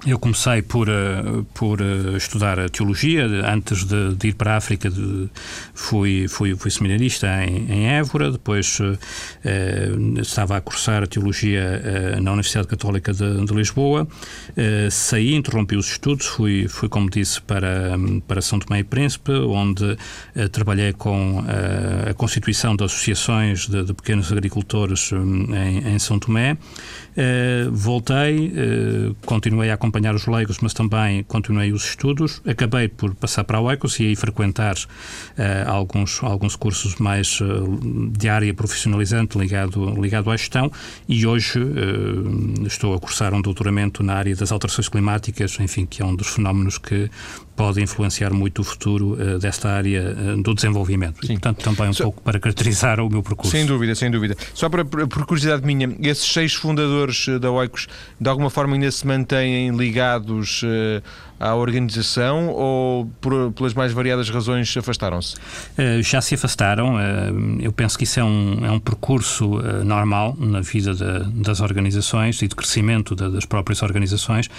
Eu 0.06 0.16
comecei 0.16 0.62
por, 0.62 0.88
uh, 0.88 1.44
por 1.52 1.80
uh, 1.80 2.16
estudar 2.16 2.60
a 2.60 2.68
teologia. 2.68 3.26
Antes 3.52 3.84
de, 3.84 4.14
de 4.14 4.28
ir 4.28 4.34
para 4.34 4.52
a 4.54 4.56
África, 4.56 4.88
de, 4.88 5.28
fui, 5.74 6.28
fui, 6.28 6.54
fui 6.56 6.70
seminarista 6.70 7.26
em, 7.44 7.66
em 7.68 7.88
Évora. 7.88 8.30
Depois 8.30 8.78
uh, 8.78 8.96
estava 10.20 10.56
a 10.56 10.60
cursar 10.60 11.02
a 11.02 11.06
teologia 11.06 12.18
na 12.20 12.32
Universidade 12.32 12.68
Católica 12.68 13.12
de, 13.12 13.44
de 13.44 13.54
Lisboa. 13.54 14.06
saí, 14.90 15.34
interrompi 15.34 15.76
os 15.76 15.90
estudos. 15.90 16.26
Fui, 16.26 16.68
fui 16.68 16.88
como 16.88 17.10
disse, 17.10 17.40
para, 17.42 17.96
para 18.26 18.40
São 18.40 18.58
Tomé 18.58 18.80
e 18.80 18.84
Príncipe, 18.84 19.32
onde 19.32 19.96
trabalhei 20.52 20.92
com 20.92 21.44
a 22.08 22.14
constituição 22.14 22.76
de 22.76 22.84
associações 22.84 23.66
de, 23.66 23.84
de 23.84 23.94
pequenos 23.94 24.30
agricultores 24.30 25.12
um, 25.12 25.54
em, 25.54 25.94
em 25.94 25.98
São 25.98 26.18
Tomé. 26.18 26.56
Voltei, 27.72 28.52
continuei 29.24 29.70
a 29.70 29.76
acompanhar 29.88 30.14
os 30.14 30.26
leigos, 30.26 30.58
mas 30.60 30.72
também 30.72 31.22
continuei 31.24 31.72
os 31.72 31.84
estudos. 31.84 32.40
Acabei 32.46 32.88
por 32.88 33.14
passar 33.14 33.44
para 33.44 33.58
a 33.58 33.60
UECOS 33.60 34.00
e 34.00 34.06
aí 34.06 34.16
frequentar 34.16 34.76
uh, 34.76 35.70
alguns, 35.70 36.22
alguns 36.22 36.54
cursos 36.54 36.96
mais 36.96 37.40
de 38.12 38.28
área 38.28 38.52
profissionalizante 38.52 39.38
ligado, 39.38 40.00
ligado 40.00 40.30
à 40.30 40.36
gestão 40.36 40.70
e 41.08 41.26
hoje 41.26 41.60
estou 42.66 42.94
a 42.94 42.98
cursar 42.98 43.34
um 43.34 43.40
doutoramento 43.40 44.02
na 44.02 44.14
área 44.14 44.34
das 44.34 44.52
alterações 44.52 44.88
climáticas, 44.88 45.58
enfim, 45.60 45.86
que 45.86 46.02
é 46.02 46.04
um 46.04 46.14
dos 46.14 46.28
fenómenos 46.28 46.78
que 46.78 47.10
pode 47.58 47.82
influenciar 47.82 48.32
muito 48.32 48.60
o 48.60 48.64
futuro 48.64 49.14
uh, 49.14 49.36
desta 49.40 49.68
área 49.68 50.14
uh, 50.16 50.40
do 50.40 50.54
desenvolvimento. 50.54 51.26
Sim. 51.26 51.32
E, 51.32 51.38
portanto, 51.40 51.64
também 51.64 51.90
um 51.90 51.92
Só... 51.92 52.04
pouco 52.04 52.22
para 52.22 52.38
caracterizar 52.38 53.00
o 53.00 53.10
meu 53.10 53.20
percurso. 53.20 53.50
Sem 53.50 53.66
dúvida, 53.66 53.96
sem 53.96 54.08
dúvida. 54.08 54.36
Só 54.54 54.68
para, 54.68 54.84
por 54.84 55.26
curiosidade 55.26 55.66
minha, 55.66 55.92
esses 56.00 56.32
seis 56.32 56.54
fundadores 56.54 57.26
da 57.40 57.50
Oikos, 57.50 57.88
de 58.20 58.28
alguma 58.28 58.48
forma 58.48 58.74
ainda 58.74 58.90
se 58.92 59.04
mantêm 59.04 59.72
ligados 59.78 60.62
uh, 60.62 61.02
à 61.38 61.54
organização 61.54 62.48
ou, 62.48 63.06
por, 63.20 63.52
pelas 63.52 63.74
mais 63.74 63.92
variadas 63.92 64.28
razões, 64.28 64.76
afastaram-se? 64.76 65.36
Uh, 65.36 66.02
já 66.02 66.20
se 66.20 66.34
afastaram. 66.34 66.96
Uh, 66.96 67.60
eu 67.60 67.72
penso 67.72 67.96
que 67.96 68.04
isso 68.04 68.18
é 68.18 68.24
um, 68.24 68.66
é 68.66 68.70
um 68.70 68.80
percurso 68.80 69.58
uh, 69.58 69.84
normal 69.84 70.36
na 70.38 70.60
vida 70.60 70.94
de, 70.94 71.42
das 71.42 71.60
organizações 71.60 72.42
e 72.42 72.48
de 72.48 72.56
crescimento 72.56 73.14
de, 73.14 73.30
das 73.30 73.44
próprias 73.44 73.82
organizações. 73.82 74.50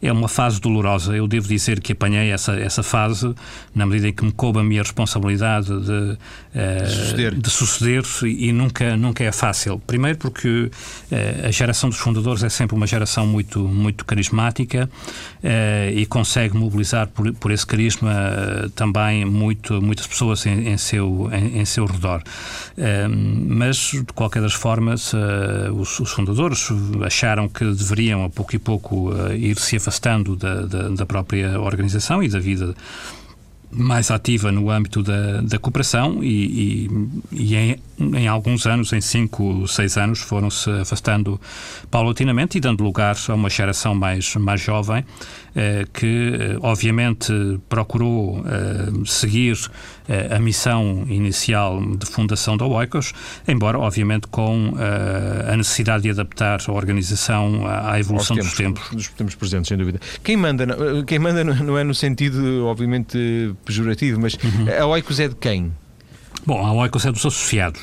É 0.00 0.10
uma 0.10 0.28
fase 0.28 0.60
dolorosa. 0.60 1.14
Eu 1.14 1.28
devo 1.28 1.48
dizer 1.48 1.80
que 1.80 1.92
apanhei 1.92 2.30
essa, 2.30 2.54
essa 2.54 2.82
fase 2.82 3.34
na 3.74 3.84
medida 3.84 4.08
em 4.08 4.12
que 4.12 4.24
me 4.24 4.32
coube 4.32 4.58
a 4.58 4.62
minha 4.62 4.82
responsabilidade 4.82 5.68
de, 5.68 6.18
suceder, 6.88 7.34
de 7.34 7.50
suceder 7.50 8.04
e, 8.24 8.48
e, 8.48 8.52
nunca, 8.52 8.96
nunca 8.96 9.22
é 9.22 9.32
fácil. 9.32 9.80
Primeiro 9.86 10.18
porque 10.18 10.70
a 11.46 11.50
geração 11.50 11.88
dos 11.90 11.98
fundadores 11.98 12.42
é 12.42 12.48
sempre 12.48 12.74
uma 12.74 12.86
geração 12.86 13.26
muito, 13.26 13.60
muito 13.60 14.04
carismática 14.04 14.88
e 15.94 16.06
com 16.06 16.21
consegue 16.22 16.56
mobilizar 16.56 17.08
por, 17.08 17.32
por 17.34 17.50
esse 17.50 17.66
carisma 17.66 18.12
uh, 18.12 18.70
também 18.70 19.24
muito, 19.24 19.82
muitas 19.82 20.06
pessoas 20.06 20.46
em, 20.46 20.68
em 20.68 20.76
seu, 20.76 21.28
em, 21.32 21.58
em, 21.58 21.64
seu 21.64 21.84
redor. 21.84 22.22
Uh, 22.78 23.08
mas, 23.48 23.76
de 23.90 24.04
qualquer 24.14 24.40
das 24.40 24.54
formas, 24.54 25.12
uh, 25.12 25.18
os, 25.76 25.98
os, 25.98 26.12
fundadores 26.12 26.68
acharam 27.04 27.48
que 27.48 27.64
deveriam, 27.64 28.24
a 28.24 28.30
pouco 28.30 28.54
e 28.54 28.58
pouco, 28.58 29.12
eh, 29.12 29.36
ir 29.36 29.58
se 29.58 29.76
afastando 29.76 30.36
da, 30.36 30.62
da, 30.62 30.88
da 30.90 31.06
própria 31.06 31.60
organização 31.60 32.22
e 32.22 32.28
da 32.28 32.38
vida 32.38 32.74
mais 33.72 34.10
ativa 34.10 34.52
no 34.52 34.70
âmbito 34.70 35.02
da, 35.02 35.40
da 35.40 35.58
cooperação 35.58 36.22
e, 36.22 36.86
e, 36.86 36.90
e 37.32 37.56
em, 37.56 37.80
em, 37.98 38.28
alguns 38.28 38.66
anos, 38.66 38.92
em 38.92 39.00
cinco, 39.00 39.66
seis 39.66 39.96
anos, 39.96 40.20
foram-se 40.20 40.70
afastando 40.70 41.40
paulatinamente 41.90 42.58
e 42.58 42.60
dando 42.60 42.84
lugar 42.84 43.16
a 43.28 43.34
uma 43.34 43.48
geração 43.48 43.94
mais, 43.94 44.36
mais 44.36 44.60
jovem 44.60 45.04
eh, 45.54 45.86
que, 45.92 46.36
eh, 46.38 46.56
obviamente, 46.60 47.32
procurou 47.68 48.44
eh, 48.46 49.04
seguir 49.06 49.56
a 50.34 50.38
missão 50.38 51.04
inicial 51.08 51.80
de 51.96 52.06
fundação 52.06 52.56
da 52.56 52.64
Oikos, 52.64 53.12
embora, 53.46 53.78
obviamente, 53.78 54.26
com 54.26 54.74
a 55.48 55.56
necessidade 55.56 56.02
de 56.04 56.10
adaptar 56.10 56.60
a 56.66 56.72
organização 56.72 57.66
à 57.66 57.98
evolução 57.98 58.36
tempos, 58.36 58.50
dos 58.50 58.58
tempos. 58.58 58.90
Dos 58.90 59.08
tempos 59.08 59.34
presentes, 59.34 59.68
sem 59.68 59.76
dúvida. 59.76 60.00
Quem 60.22 60.36
manda, 60.36 60.66
quem 61.06 61.18
manda 61.18 61.44
não 61.44 61.78
é 61.78 61.84
no 61.84 61.94
sentido, 61.94 62.66
obviamente, 62.66 63.54
pejorativo, 63.64 64.20
mas 64.20 64.34
uhum. 64.34 64.66
a 64.82 64.86
Oikos 64.86 65.20
é 65.20 65.28
de 65.28 65.34
quem? 65.36 65.72
Bom, 66.44 66.64
a 66.64 66.72
Oikos 66.72 67.06
é 67.06 67.12
dos 67.12 67.24
associados. 67.24 67.80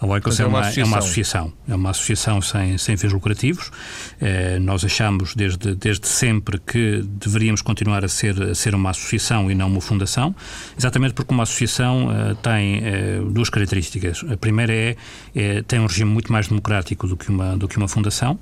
A 0.00 0.06
Oikos 0.06 0.40
é, 0.40 0.46
uma, 0.46 0.66
é, 0.66 0.84
uma 0.84 0.98
associação. 0.98 1.52
É 1.68 1.74
uma 1.74 1.90
associação 1.90 2.40
sem, 2.40 2.78
sem 2.78 2.96
fins 2.96 3.12
lucrativos. 3.12 3.70
Eh, 4.18 4.58
nós 4.58 4.82
achamos 4.82 5.34
desde, 5.34 5.74
desde 5.74 6.08
sempre 6.08 6.58
que 6.58 7.02
deveríamos 7.04 7.60
continuar 7.60 8.02
a 8.02 8.08
ser, 8.08 8.42
a 8.42 8.54
ser 8.54 8.74
uma 8.74 8.90
associação 8.90 9.50
e 9.50 9.54
não 9.54 9.68
uma 9.68 9.80
fundação, 9.80 10.34
exatamente 10.76 11.12
porque 11.12 11.34
uma 11.34 11.42
associação 11.42 12.08
eh, 12.10 12.34
tem 12.42 12.80
eh, 12.82 13.20
duas 13.30 13.50
características. 13.50 14.24
A 14.32 14.38
primeira 14.38 14.72
é, 14.72 14.96
é, 15.34 15.62
tem 15.62 15.78
um 15.78 15.86
regime 15.86 16.10
muito 16.10 16.32
mais 16.32 16.48
democrático 16.48 17.06
do 17.06 17.14
que 17.14 17.28
uma, 17.28 17.54
do 17.58 17.68
que 17.68 17.76
uma 17.76 17.88
fundação. 17.88 18.38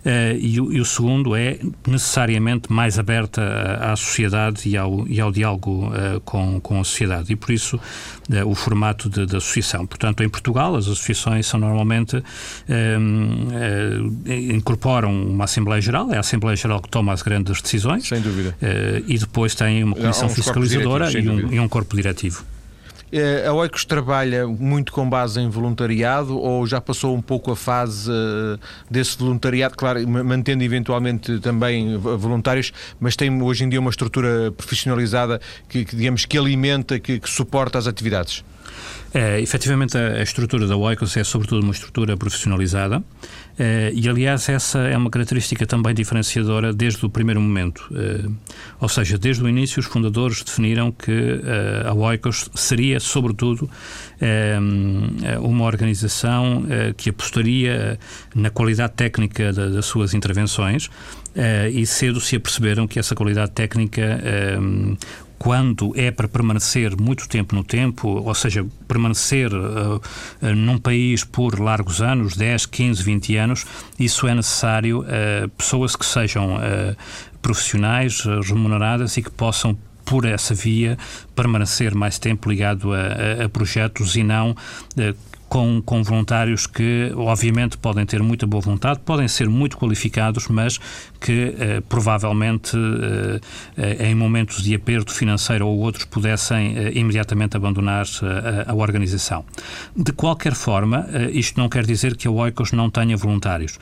Uh, 0.00 0.36
e, 0.38 0.60
o, 0.60 0.72
e, 0.72 0.80
o, 0.80 0.84
segundo 0.84 1.36
é 1.36 1.58
necessariamente 1.86 2.72
mais 2.72 2.98
aberta 2.98 3.42
à, 3.42 3.92
à 3.92 3.96
sociedade 3.96 4.68
e 4.68 4.76
ao, 4.76 5.06
e 5.06 5.20
ao 5.20 5.30
diálogo 5.30 5.88
uh, 5.88 6.20
com, 6.20 6.60
com 6.60 6.80
a 6.80 6.84
sociedade. 6.84 7.32
E 7.32 7.36
por 7.36 7.52
isso 7.52 7.76
uh, 7.76 8.48
o 8.48 8.54
formato 8.54 9.08
de, 9.10 9.26
de, 9.26 9.36
associação. 9.36 9.86
Portanto, 9.86 10.22
em 10.22 10.28
Portugal, 10.28 10.74
as 10.74 10.86
associações 10.86 11.46
são 11.46 11.60
normalmente 11.60 12.22
incorporam 14.26 15.10
uma 15.10 15.44
Assembleia 15.44 15.80
Geral, 15.80 16.12
é 16.12 16.16
a 16.16 16.20
Assembleia 16.20 16.56
Geral 16.56 16.80
que 16.80 16.88
toma 16.88 17.12
as 17.12 17.22
grandes 17.22 17.60
decisões. 17.60 18.08
Sem 18.08 18.20
dúvida. 18.20 18.56
e 19.06 19.18
depois 19.18 19.54
tem 19.54 19.82
uma 19.84 19.96
comissão 19.96 20.28
fiscalizadora 20.28 21.10
e 21.10 21.28
um, 21.28 21.52
e 21.52 21.60
um 21.60 21.68
corpo 21.68 21.96
diretivo. 21.96 22.44
Eh, 23.12 23.44
a 23.46 23.52
Oicos 23.52 23.84
trabalha 23.84 24.46
muito 24.46 24.92
com 24.92 25.08
base 25.08 25.40
em 25.40 25.48
voluntariado 25.48 26.38
ou 26.38 26.64
já 26.64 26.80
passou 26.80 27.16
um 27.16 27.20
pouco 27.20 27.50
a 27.50 27.56
fase 27.56 28.10
eh, 28.10 28.58
desse 28.88 29.18
voluntariado, 29.18 29.74
claro, 29.76 30.06
mantendo 30.06 30.62
eventualmente 30.62 31.40
também 31.40 31.96
voluntários, 31.96 32.72
mas 33.00 33.16
tem 33.16 33.42
hoje 33.42 33.64
em 33.64 33.68
dia 33.68 33.80
uma 33.80 33.90
estrutura 33.90 34.52
profissionalizada 34.52 35.40
que, 35.68 35.84
que 35.84 35.96
digamos, 35.96 36.24
que 36.24 36.38
alimenta, 36.38 37.00
que, 37.00 37.18
que 37.18 37.28
suporta 37.28 37.78
as 37.78 37.88
atividades? 37.88 38.44
É, 39.12 39.40
efetivamente, 39.40 39.98
a, 39.98 40.18
a 40.18 40.22
estrutura 40.22 40.66
da 40.66 40.76
Oikos 40.76 41.16
é 41.16 41.24
sobretudo 41.24 41.62
uma 41.62 41.72
estrutura 41.72 42.16
profissionalizada. 42.16 42.98
Uh, 42.98 43.92
e, 43.92 44.08
aliás, 44.08 44.48
essa 44.48 44.78
é 44.78 44.96
uma 44.96 45.10
característica 45.10 45.66
também 45.66 45.92
diferenciadora 45.92 46.72
desde 46.72 47.04
o 47.04 47.10
primeiro 47.10 47.40
momento. 47.40 47.80
Uh, 47.90 48.32
ou 48.80 48.88
seja, 48.88 49.18
desde 49.18 49.42
o 49.42 49.48
início, 49.48 49.80
os 49.80 49.86
fundadores 49.86 50.42
definiram 50.42 50.92
que 50.92 51.10
uh, 51.10 51.88
a 51.88 51.92
Oikos 51.92 52.48
seria, 52.54 53.00
sobretudo, 53.00 53.68
uma 55.40 55.64
organização 55.64 56.64
que 56.96 57.08
apostaria 57.08 57.98
na 58.34 58.50
qualidade 58.50 58.92
técnica 58.92 59.50
da, 59.50 59.68
das 59.68 59.86
suas 59.86 60.12
intervenções 60.12 60.90
e 61.72 61.86
cedo 61.86 62.20
se 62.20 62.36
aperceberam 62.36 62.86
que 62.86 62.98
essa 62.98 63.14
qualidade 63.14 63.52
técnica 63.52 64.20
quando 65.40 65.94
é 65.96 66.10
para 66.10 66.28
permanecer 66.28 66.94
muito 67.00 67.26
tempo 67.26 67.54
no 67.54 67.64
tempo, 67.64 68.08
ou 68.08 68.34
seja, 68.34 68.66
permanecer 68.86 69.50
uh, 69.54 69.96
uh, 69.96 70.54
num 70.54 70.76
país 70.76 71.24
por 71.24 71.58
largos 71.58 72.02
anos, 72.02 72.36
10, 72.36 72.66
15, 72.66 73.02
20 73.02 73.36
anos, 73.36 73.66
isso 73.98 74.28
é 74.28 74.34
necessário 74.34 75.00
uh, 75.00 75.48
pessoas 75.56 75.96
que 75.96 76.04
sejam 76.04 76.58
profissionais, 77.40 78.22
remuneradas 78.46 79.16
e 79.16 79.22
que 79.22 79.30
possam 79.30 79.78
por 80.04 80.26
essa 80.26 80.54
via 80.54 80.98
permanecer 81.34 81.94
mais 81.94 82.18
tempo 82.18 82.50
ligado 82.50 82.92
a, 82.92 82.98
a, 82.98 83.44
a 83.46 83.48
projetos 83.48 84.16
e 84.16 84.22
não 84.22 84.54
com, 85.50 85.82
com 85.84 86.00
voluntários 86.00 86.64
que, 86.64 87.12
obviamente, 87.16 87.76
podem 87.76 88.06
ter 88.06 88.22
muita 88.22 88.46
boa 88.46 88.60
vontade, 88.60 89.00
podem 89.00 89.26
ser 89.26 89.48
muito 89.48 89.76
qualificados, 89.76 90.46
mas 90.46 90.78
que 91.20 91.56
eh, 91.58 91.82
provavelmente 91.88 92.76
eh, 92.76 93.40
eh 93.76 94.10
em 94.10 94.14
momentos 94.14 94.62
de 94.62 94.74
aperto 94.74 95.12
financeiro 95.12 95.66
ou 95.66 95.78
outros 95.80 96.04
pudessem 96.04 96.78
eh, 96.78 96.92
imediatamente 96.94 97.56
abandonar 97.56 98.06
eh, 98.22 98.64
a, 98.68 98.70
a, 98.70 98.74
organização. 98.76 99.44
De 99.94 100.12
qualquer 100.12 100.54
forma, 100.54 101.08
eh, 101.12 101.30
isto 101.32 101.58
não 101.58 101.68
quer 101.68 101.84
dizer 101.84 102.16
que 102.16 102.28
a 102.28 102.30
Oikos 102.30 102.70
não 102.70 102.88
tenha 102.88 103.16
voluntários. 103.16 103.76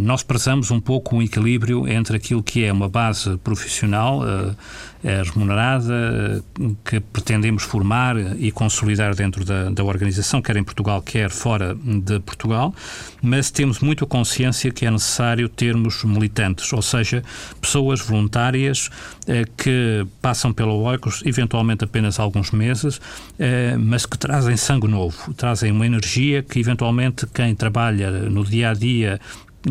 nós 0.00 0.24
prezamos 0.24 0.70
um 0.72 0.80
pouco 0.80 1.16
um 1.16 1.22
equilíbrio 1.22 1.86
entre 1.86 2.16
aquilo 2.16 2.42
que 2.42 2.64
é 2.64 2.72
uma 2.72 2.88
base 2.88 3.36
profissional 3.38 4.22
remunerada, 5.04 6.42
que 6.84 6.98
pretendemos 6.98 7.62
formar 7.62 8.16
e 8.38 8.50
consolidar 8.50 9.14
dentro 9.14 9.44
da, 9.44 9.68
da 9.68 9.84
organização, 9.84 10.40
quer 10.40 10.56
em 10.56 10.64
Portugal, 10.64 11.02
quer 11.02 11.28
fora 11.28 11.74
de 11.74 12.18
Portugal, 12.20 12.74
mas 13.20 13.50
temos 13.50 13.80
muito 13.80 14.06
consciência 14.06 14.70
que 14.70 14.86
é 14.86 14.90
necessário 14.90 15.48
termos 15.48 16.04
militantes, 16.04 16.72
ou 16.72 16.80
seja, 16.80 17.22
pessoas 17.60 18.00
voluntárias 18.00 18.88
eh, 19.26 19.44
que 19.56 20.06
passam 20.22 20.52
pelo 20.52 20.80
Oikos 20.82 21.22
eventualmente 21.26 21.84
apenas 21.84 22.18
alguns 22.18 22.50
meses, 22.50 23.00
eh, 23.38 23.76
mas 23.78 24.06
que 24.06 24.16
trazem 24.16 24.56
sangue 24.56 24.88
novo, 24.88 25.34
trazem 25.34 25.70
uma 25.70 25.84
energia 25.84 26.42
que 26.42 26.58
eventualmente 26.58 27.26
quem 27.26 27.54
trabalha 27.54 28.10
no 28.10 28.44
dia 28.44 28.70
a 28.70 28.74
dia 28.74 29.20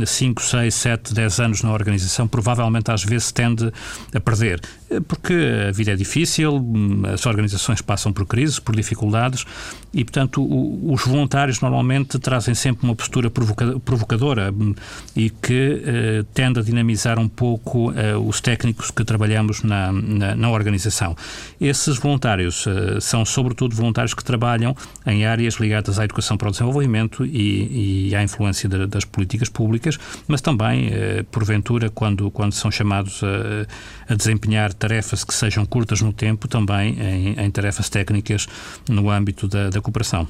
5, 0.06 0.42
6, 0.42 0.74
7, 0.74 1.14
10 1.14 1.40
anos 1.40 1.64
na 1.64 1.72
organização, 1.72 2.28
provavelmente 2.28 2.92
às 2.92 3.04
vezes 3.04 3.32
tende 3.32 3.72
a 4.14 4.20
perder. 4.20 4.62
Eh, 4.90 5.00
porque 5.00 5.34
a 5.70 5.72
vida 5.72 5.92
é 5.92 5.96
difícil, 5.96 6.56
hum, 6.56 7.04
as 7.12 7.26
organizações 7.26 7.82
passam 7.82 8.14
por 8.14 8.26
crises, 8.26 8.60
por 8.60 8.76
dificuldades 8.76 9.46
e, 9.94 10.04
portanto, 10.04 10.42
o, 10.42 10.94
os 10.94 11.04
voluntários 11.04 11.62
normalmente 11.62 12.20
trazem 12.20 12.54
sempre 12.54 12.86
uma 12.86 12.96
postura 12.96 13.30
provocadora 13.30 14.52
hum, 14.52 14.74
e 15.16 15.30
que 15.30 15.84
uh, 15.84 16.24
tende 16.34 16.60
a 16.60 16.64
dinamizar 16.64 17.20
um 17.20 17.28
pouco 17.28 17.92
uh, 17.92 17.94
os 18.28 18.42
técnicos 18.42 18.92
que 18.92 19.04
trabalhamos 19.04 19.64
na, 19.64 19.92
na, 19.92 20.36
na 20.36 20.50
organização. 20.50 21.16
Esses 21.60 21.98
voluntários 21.98 22.66
uh, 22.66 23.00
são, 23.00 23.26
sobretudo, 23.26 23.76
voluntários 23.76 24.14
que 24.14 24.24
trabalham 24.24 24.76
em 25.06 25.26
áreas 25.26 25.56
ligadas 25.56 26.00
à 26.00 26.06
educação 26.06 26.38
para 26.38 26.48
o 26.48 26.52
desenvolvimento 26.52 27.26
e, 27.26 28.10
e 28.10 28.16
à 28.16 28.24
influência 28.24 28.68
de, 28.68 28.88
das 28.88 29.06
políticas 29.06 29.50
públicas, 29.50 29.83
mas 30.28 30.42
também, 30.42 30.92
porventura, 31.32 31.90
quando, 31.90 32.30
quando 32.32 32.54
são 32.54 32.72
chamados 32.72 33.22
a, 33.24 34.14
a 34.14 34.16
desempenhar 34.16 34.74
tarefas 34.74 35.24
que 35.24 35.34
sejam 35.34 35.66
curtas 35.66 36.02
no 36.02 36.14
tempo, 36.14 36.48
também 36.48 36.98
em, 37.00 37.40
em 37.40 37.52
tarefas 37.52 37.90
técnicas 37.90 38.48
no 38.90 39.10
âmbito 39.10 39.48
da, 39.48 39.70
da 39.70 39.82
cooperação. 39.82 40.28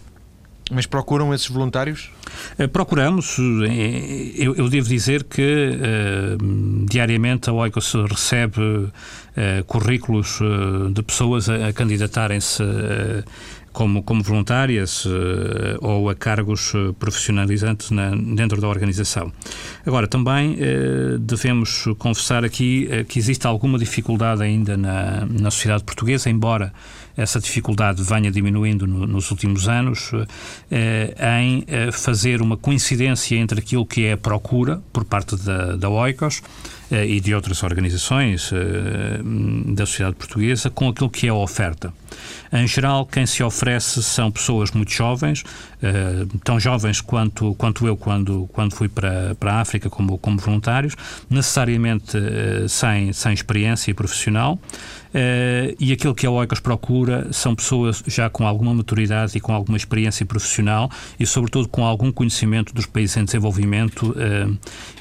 Mas 0.71 0.85
procuram 0.85 1.33
esses 1.33 1.47
voluntários? 1.47 2.09
Eh, 2.57 2.67
procuramos. 2.67 3.37
Eh, 3.37 4.31
eu, 4.35 4.55
eu 4.55 4.69
devo 4.69 4.87
dizer 4.87 5.23
que 5.25 5.41
uh, 5.41 6.85
diariamente 6.85 7.49
a 7.49 7.53
OICOS 7.53 7.93
recebe 8.09 8.61
uh, 8.61 8.91
currículos 9.67 10.39
uh, 10.39 10.89
de 10.91 11.03
pessoas 11.03 11.49
a, 11.49 11.67
a 11.67 11.73
candidatarem-se 11.73 12.63
como, 13.73 14.03
como 14.03 14.23
voluntárias 14.23 15.05
ou 15.81 16.09
a 16.09 16.15
cargos 16.15 16.73
profissionalizantes 16.99 17.91
na, 17.91 18.11
dentro 18.11 18.61
da 18.61 18.67
organização. 18.67 19.31
Agora, 19.85 20.07
também 20.07 20.57
devemos 21.19 21.85
confessar 21.97 22.45
aqui 22.45 22.87
que 23.07 23.19
existe 23.19 23.45
alguma 23.47 23.77
dificuldade 23.77 24.43
ainda 24.43 24.77
na, 24.77 25.25
na 25.25 25.51
sociedade 25.51 25.83
portuguesa, 25.83 26.29
embora 26.29 26.71
essa 27.15 27.39
dificuldade 27.39 28.01
venha 28.03 28.31
diminuindo 28.31 28.87
no, 28.87 29.05
nos 29.05 29.29
últimos 29.29 29.67
anos, 29.67 30.11
eh, 30.71 31.15
em 31.39 31.63
eh, 31.67 31.91
fazer 31.91 32.41
uma 32.41 32.57
coincidência 32.57 33.35
entre 33.35 33.59
aquilo 33.59 33.85
que 33.85 34.05
é 34.05 34.13
a 34.13 34.17
procura 34.17 34.81
por 34.91 35.05
parte 35.05 35.35
da, 35.35 35.75
da 35.75 35.89
OICOS 35.89 36.41
eh, 36.82 36.82
e 37.01 37.19
de 37.19 37.33
outras 37.33 37.63
organizações 37.63 38.51
eh, 38.53 39.19
da 39.73 39.85
sociedade 39.85 40.15
portuguesa 40.15 40.69
com 40.69 40.89
aquilo 40.89 41.09
que 41.09 41.27
é 41.27 41.29
a 41.29 41.33
oferta. 41.33 41.93
Em 42.51 42.67
geral, 42.67 43.05
quem 43.05 43.25
se 43.25 43.41
oferece 43.41 44.03
são 44.03 44.29
pessoas 44.29 44.69
muito 44.71 44.91
jovens, 44.91 45.43
eh, 45.81 46.25
tão 46.43 46.59
jovens 46.59 47.01
quanto, 47.01 47.55
quanto 47.55 47.87
eu 47.87 47.97
quando, 47.97 48.47
quando 48.53 48.75
fui 48.75 48.87
para, 48.87 49.35
para 49.35 49.53
a 49.53 49.61
África 49.61 49.89
como, 49.89 50.17
como 50.17 50.37
voluntários, 50.37 50.95
necessariamente 51.29 52.17
sem, 52.67 53.11
sem 53.11 53.33
experiência 53.33 53.93
profissional, 53.95 54.59
e 55.79 55.93
aquilo 55.93 56.15
que 56.15 56.25
a 56.25 56.31
OICOS 56.31 56.59
procura 56.59 57.31
são 57.31 57.53
pessoas 57.53 58.03
já 58.07 58.31
com 58.31 58.47
alguma 58.47 58.73
maturidade 58.73 59.37
e 59.37 59.39
com 59.39 59.53
alguma 59.53 59.77
experiência 59.77 60.25
profissional 60.25 60.89
e, 61.19 61.25
sobretudo, 61.27 61.67
com 61.67 61.85
algum 61.85 62.11
conhecimento 62.11 62.73
dos 62.73 62.87
países 62.87 63.15
em 63.17 63.25
desenvolvimento 63.25 64.15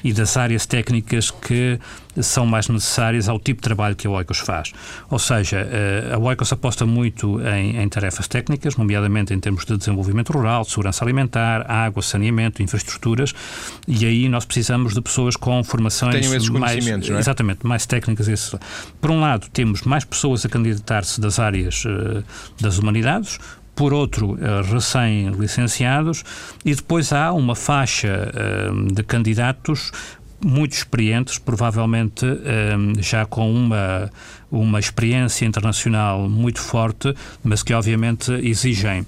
e 0.03 0.13
das 0.13 0.37
áreas 0.37 0.67
técnicas 0.67 1.31
que 1.31 1.79
são 2.21 2.45
mais 2.45 2.67
necessárias 2.67 3.27
ao 3.27 3.39
tipo 3.39 3.61
de 3.61 3.63
trabalho 3.63 3.95
que 3.95 4.05
a 4.05 4.09
OICOS 4.09 4.39
faz. 4.39 4.71
Ou 5.09 5.17
seja, 5.17 5.65
uh, 5.65 6.15
a 6.15 6.17
OICOS 6.17 6.53
aposta 6.53 6.85
muito 6.85 7.41
em, 7.41 7.77
em, 7.77 7.89
tarefas 7.89 8.27
técnicas, 8.27 8.75
nomeadamente 8.75 9.33
em 9.33 9.39
termos 9.39 9.65
de 9.65 9.77
desenvolvimento 9.77 10.31
rural, 10.31 10.63
de 10.63 10.69
segurança 10.69 11.03
alimentar, 11.03 11.69
água, 11.69 12.01
saneamento, 12.01 12.61
infraestruturas, 12.61 13.33
e 13.87 14.05
aí 14.05 14.29
nós 14.29 14.45
precisamos 14.45 14.93
de 14.93 15.01
pessoas 15.01 15.35
com 15.35 15.63
formações 15.63 16.15
Tenham 16.15 16.35
esses 16.35 16.49
mais, 16.49 16.85
é? 16.85 17.17
exatamente, 17.17 17.65
mais 17.65 17.85
técnicas. 17.85 18.55
Por 19.01 19.11
um 19.11 19.19
lado, 19.19 19.47
temos 19.51 19.81
mais 19.83 20.05
pessoas 20.05 20.45
a 20.45 20.49
candidatar-se 20.49 21.19
das 21.19 21.39
áreas 21.39 21.83
uh, 21.85 22.23
das 22.59 22.77
humanidades, 22.77 23.39
por 23.75 23.91
outro, 23.91 24.33
uh, 24.33 24.61
recém-licenciados, 24.71 26.23
e 26.63 26.75
depois 26.75 27.11
há 27.11 27.33
uma 27.33 27.55
faixa 27.55 28.31
de 28.93 29.03
candidatos 29.03 29.91
muito 30.43 30.73
experientes, 30.73 31.37
provavelmente 31.37 32.25
já 32.99 33.25
com 33.25 33.51
uma, 33.51 34.09
uma 34.51 34.79
experiência 34.79 35.45
internacional 35.45 36.27
muito 36.29 36.59
forte, 36.59 37.13
mas 37.43 37.63
que 37.63 37.73
obviamente 37.73 38.31
exigem 38.31 39.05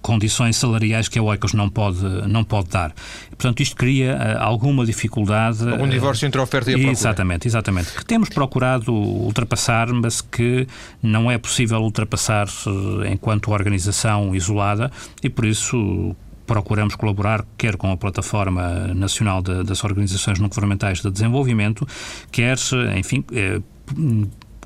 condições 0.00 0.56
salariais 0.56 1.08
que 1.08 1.18
a 1.18 1.22
Oikos 1.22 1.52
não 1.52 1.68
pode, 1.68 2.02
não 2.28 2.42
pode 2.44 2.68
dar. 2.68 2.92
Portanto, 3.30 3.60
isto 3.60 3.76
cria 3.76 4.16
uh, 4.16 4.42
alguma 4.42 4.84
dificuldade. 4.84 5.68
Algum 5.68 5.88
divórcio 5.88 6.26
entre 6.26 6.40
a 6.40 6.44
oferta 6.44 6.70
e 6.70 6.74
a 6.74 6.76
procura. 6.76 6.92
Exatamente, 6.92 7.48
exatamente. 7.48 7.92
Que 7.92 8.04
temos 8.04 8.28
procurado 8.28 8.92
ultrapassar, 8.92 9.88
mas 9.92 10.20
que 10.20 10.66
não 11.02 11.30
é 11.30 11.38
possível 11.38 11.80
ultrapassar 11.80 12.48
uh, 12.66 13.04
enquanto 13.06 13.50
organização 13.50 14.34
isolada 14.34 14.90
e 15.22 15.28
por 15.28 15.44
isso 15.44 16.16
procuramos 16.50 16.96
colaborar 16.96 17.44
quer 17.56 17.76
com 17.76 17.92
a 17.92 17.96
Plataforma 17.96 18.88
Nacional 18.88 19.40
de, 19.40 19.62
das 19.62 19.84
Organizações 19.84 20.40
Não 20.40 20.48
Governamentais 20.48 21.00
de 21.00 21.08
Desenvolvimento, 21.08 21.86
quer, 22.32 22.58
enfim, 22.96 23.24
eh, 23.32 23.60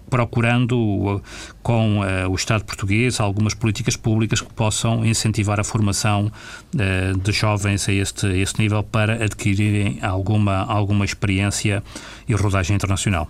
procurando 0.08 1.20
com 1.62 2.00
uh, 2.00 2.30
o 2.30 2.34
Estado 2.36 2.64
português 2.64 3.20
algumas 3.20 3.52
políticas 3.52 3.96
públicas 3.96 4.40
que 4.40 4.50
possam 4.54 5.04
incentivar 5.04 5.60
a 5.60 5.64
formação 5.64 6.32
uh, 6.74 7.18
de 7.18 7.32
jovens 7.32 7.86
a 7.86 7.92
este, 7.92 8.26
a 8.28 8.34
este 8.34 8.62
nível 8.62 8.82
para 8.82 9.22
adquirirem 9.22 9.98
alguma, 10.00 10.64
alguma 10.64 11.04
experiência 11.04 11.82
e 12.26 12.32
rodagem 12.32 12.76
internacional. 12.76 13.28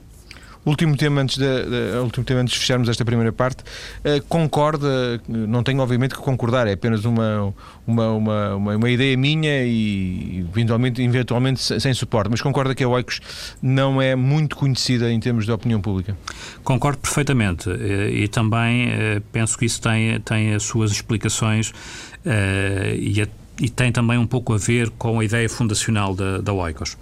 Último 0.65 0.97
tema 0.97 1.21
antes 1.21 1.37
de, 1.37 1.45
de, 1.45 1.99
último 1.99 2.25
tema 2.25 2.41
antes 2.41 2.55
de 2.55 2.61
fecharmos 2.61 2.89
esta 2.89 3.05
primeira 3.05 3.33
parte. 3.33 3.63
Uh, 4.05 4.23
concorda, 4.29 5.21
não 5.29 5.63
tenho 5.63 5.81
obviamente 5.81 6.15
que 6.15 6.21
concordar, 6.21 6.67
é 6.67 6.73
apenas 6.73 7.05
uma, 7.05 7.55
uma, 7.87 8.11
uma, 8.13 8.55
uma, 8.55 8.77
uma 8.77 8.91
ideia 8.91 9.17
minha 9.17 9.65
e 9.65 10.47
eventualmente, 10.51 11.03
eventualmente 11.03 11.81
sem 11.81 11.93
suporte, 11.93 12.31
mas 12.31 12.41
concorda 12.41 12.75
que 12.75 12.83
a 12.83 12.89
OICOS 12.89 13.21
não 13.63 14.01
é 14.01 14.17
muito 14.17 14.57
conhecida 14.57 15.11
em 15.11 15.21
termos 15.21 15.45
de 15.45 15.53
opinião 15.53 15.81
pública? 15.81 16.17
Concordo 16.63 16.99
perfeitamente 16.99 17.71
eh, 17.71 18.11
e 18.11 18.29
também 18.29 18.89
uh, 18.89 19.21
penso 19.33 19.59
que 19.59 19.67
isso 19.67 19.81
tem, 19.81 20.19
tem 20.21 20.55
as 20.55 20.63
suas 20.63 20.91
explicações 20.91 21.71
uh, 21.71 22.95
e, 22.99 23.21
a, 23.23 23.29
e, 23.61 23.69
tem 23.69 23.93
também 23.93 24.19
um 24.19 24.27
pouco 24.27 24.55
a 24.55 24.59
ver 24.59 24.91
com 24.91 25.21
a 25.21 25.25
ideia 25.25 25.49
fundacional 25.49 26.15
da, 26.15 26.39
da 26.39 26.53
OICOS. 26.53 26.97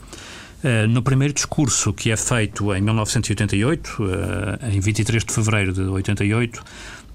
Eh, 0.65 0.87
no 0.87 1.03
primeiro 1.03 1.35
discurso 1.35 1.93
que 1.93 2.11
é 2.13 2.17
feito 2.17 2.73
em 2.73 2.81
1988, 2.81 4.03
uh, 4.03 4.73
em 4.73 4.79
23 4.79 5.25
de 5.25 5.33
fevereiro 5.33 5.73
de 5.73 5.83
88, 5.83 6.61
uh, 6.61 6.63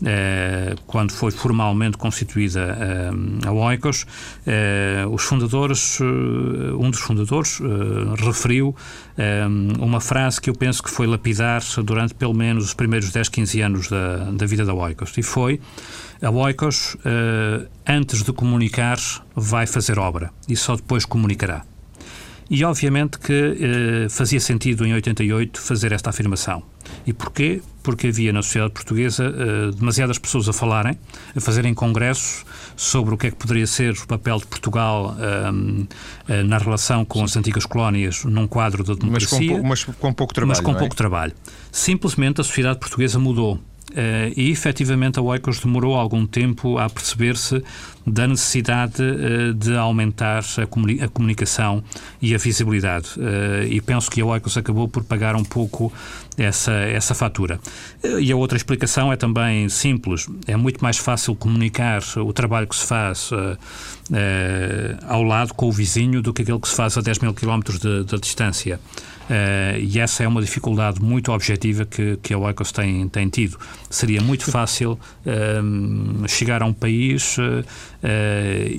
eh, 0.06 0.76
quando 0.86 1.12
foi 1.12 1.32
formalmente 1.32 1.98
constituída 1.98 2.78
a 3.46 3.52
OICOS, 3.52 4.06
os 5.12 5.24
fundadores, 5.24 6.00
um 6.00 6.92
dos 6.92 7.00
fundadores 7.00 7.60
referiu 8.24 8.76
uma 9.80 10.00
frase 10.00 10.40
que 10.40 10.50
eu 10.50 10.54
penso 10.54 10.84
que 10.84 10.92
foi 10.92 11.08
lapidar 11.08 11.64
durante 11.84 12.14
pelo 12.14 12.34
menos 12.34 12.66
os 12.66 12.74
primeiros 12.76 13.12
10, 13.12 13.30
15 13.30 13.62
anos 13.62 13.90
da, 13.90 14.18
da 14.32 14.46
vida 14.46 14.64
da 14.64 14.74
OICOS, 14.74 15.18
e 15.18 15.24
foi 15.24 15.60
a 16.22 16.30
OICOS, 16.30 16.98
antes 17.88 18.22
de 18.22 18.32
comunicar, 18.32 19.00
vai 19.36 19.66
fazer 19.66 19.98
obra 19.98 20.32
e 20.48 20.56
só 20.56 20.76
depois 20.76 21.06
comunicará. 21.06 21.64
E 22.50 22.64
obviamente 22.64 23.20
que 23.20 23.34
eh, 23.34 24.10
fazia 24.10 24.40
sentido 24.40 24.86
em 24.86 24.94
88 24.94 25.60
fazer 25.60 25.92
esta 25.92 26.10
afirmação. 26.10 26.64
E 27.06 27.12
porquê? 27.12 27.62
Porque 27.84 28.08
havia 28.08 28.32
na 28.32 28.42
sociedade 28.42 28.74
portuguesa 28.74 29.26
eh, 29.26 29.72
demasiadas 29.76 30.18
pessoas 30.18 30.48
a 30.48 30.54
falarem, 30.54 30.98
a 31.36 31.42
fazerem 31.42 31.74
congressos 31.74 32.46
sobre 32.76 33.14
o 33.14 33.18
que 33.18 33.28
é 33.28 33.32
que 33.32 33.36
poderia 33.36 33.68
ser 33.68 33.94
o 33.94 34.08
papel 34.08 34.38
de 34.38 34.46
Portugal 34.46 35.16
eh, 36.28 36.44
na 36.44 36.58
relação 36.58 37.04
com 37.04 37.24
as 37.24 37.36
antigas 37.36 37.66
colónias 37.66 38.24
num 38.24 38.48
quadro 38.48 38.84
da 38.84 38.94
democracia. 38.94 39.62
Mas 39.62 39.84
com, 39.84 39.90
mas 39.90 39.98
com 39.98 40.14
pouco 40.14 40.34
trabalho. 40.34 40.58
Mas 40.58 40.66
com 40.66 40.72
é? 40.72 40.80
pouco 40.80 40.96
trabalho. 40.96 41.34
Simplesmente 41.72 42.40
a 42.40 42.44
sociedade 42.44 42.80
portuguesa 42.80 43.20
mudou. 43.20 43.60
E 44.36 44.52
efetivamente 44.52 45.17
a 45.17 45.21
Oikos 45.21 45.60
demorou 45.60 45.95
algum 45.95 46.26
tempo 46.26 46.78
a 46.78 46.89
perceber-se 46.89 47.63
da 48.08 48.26
necessidade 48.26 49.04
uh, 49.04 49.54
de 49.54 49.76
aumentar 49.76 50.41
a, 50.58 50.65
comuni 50.65 51.02
a, 51.02 51.10
comunicação 51.10 51.84
e 52.21 52.34
a 52.34 52.38
visibilidade. 52.38 53.10
Uh, 53.17 53.67
e 53.69 53.82
penso 53.82 54.10
que 54.10 54.21
a 54.21 54.26
Oikos 54.26 54.58
acabou 54.58 54.88
por 54.88 55.04
pagar 55.04 55.36
um 55.36 55.43
pouco 55.43 55.91
essa, 56.38 56.71
essa 56.71 57.13
fatura. 57.13 57.60
Uh, 58.02 58.19
e 58.19 58.32
a 58.32 58.36
outra 58.36 58.58
explicação 58.58 59.12
é 59.12 59.17
também 59.17 59.67
simples. 59.67 60.30
É 60.47 60.56
muito 60.56 60.82
mais 60.82 60.97
fácil 60.97 61.36
comunicar 61.36 62.02
o 62.15 62.32
trabalho 62.32 62.65
que 62.65 62.76
se 62.76 62.86
faz 62.86 63.30
ao 65.06 65.21
lado 65.21 65.54
com 65.54 65.67
o 65.67 65.71
vizinho 65.71 66.21
do 66.21 66.34
que 66.34 66.43
aquele 66.43 66.60
que 66.60 66.69
se 66.69 66.76
faz 66.76 66.97
a 66.97 67.02
10 67.02 67.19
mil 67.19 67.34
quilómetros 67.34 67.78
de, 67.78 68.06
de 68.06 68.19
distância. 68.19 68.80
Uh, 69.28 69.78
e 69.80 70.00
essa 70.00 70.24
é 70.24 70.28
uma 70.28 70.42
dificuldade 70.42 71.02
muito 71.02 71.32
objetiva 71.34 71.86
que, 71.86 72.18
que 72.24 72.34
a 72.34 72.38
Oikos 72.38 72.72
tem, 72.72 73.08
tem 73.10 73.28
tido. 73.28 73.58
Seria 73.90 74.22
muito 74.22 74.50
fácil 74.50 74.94
uh, 75.26 76.28
chegar 76.28 76.63
a 76.63 76.66
um 76.66 76.74
país 76.74 77.38
uh, 77.38 77.66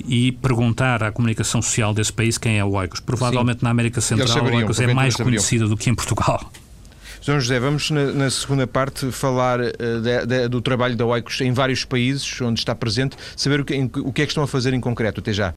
e 0.07 0.31
perguntar 0.41 1.03
à 1.03 1.11
comunicação 1.11 1.61
social 1.61 1.93
desse 1.93 2.11
país 2.11 2.37
quem 2.37 2.57
é 2.57 2.65
o 2.65 2.71
Oikos. 2.71 2.99
Provavelmente 2.99 3.59
Sim. 3.59 3.65
na 3.65 3.69
América 3.69 4.01
Central 4.01 4.27
saberiam, 4.27 4.55
a 4.55 4.61
Oikos 4.61 4.79
é 4.79 4.93
mais 4.93 5.15
conhecida 5.15 5.67
do 5.67 5.77
que 5.77 5.89
em 5.89 5.95
Portugal. 5.95 6.51
João 7.21 7.39
José, 7.39 7.59
vamos 7.59 7.91
na, 7.91 8.05
na 8.13 8.29
segunda 8.29 8.65
parte 8.65 9.11
falar 9.11 9.59
de, 9.59 10.25
de, 10.25 10.47
do 10.47 10.61
trabalho 10.61 10.95
da 10.95 11.05
Oikos 11.05 11.41
em 11.41 11.51
vários 11.51 11.83
países 11.83 12.41
onde 12.41 12.59
está 12.59 12.73
presente, 12.73 13.15
saber 13.35 13.59
o 13.59 13.65
que, 13.65 13.75
em, 13.75 13.91
o 13.97 14.11
que 14.11 14.21
é 14.21 14.25
que 14.25 14.31
estão 14.31 14.43
a 14.43 14.47
fazer 14.47 14.73
em 14.73 14.79
concreto. 14.79 15.19
Até 15.19 15.33
já. 15.33 15.53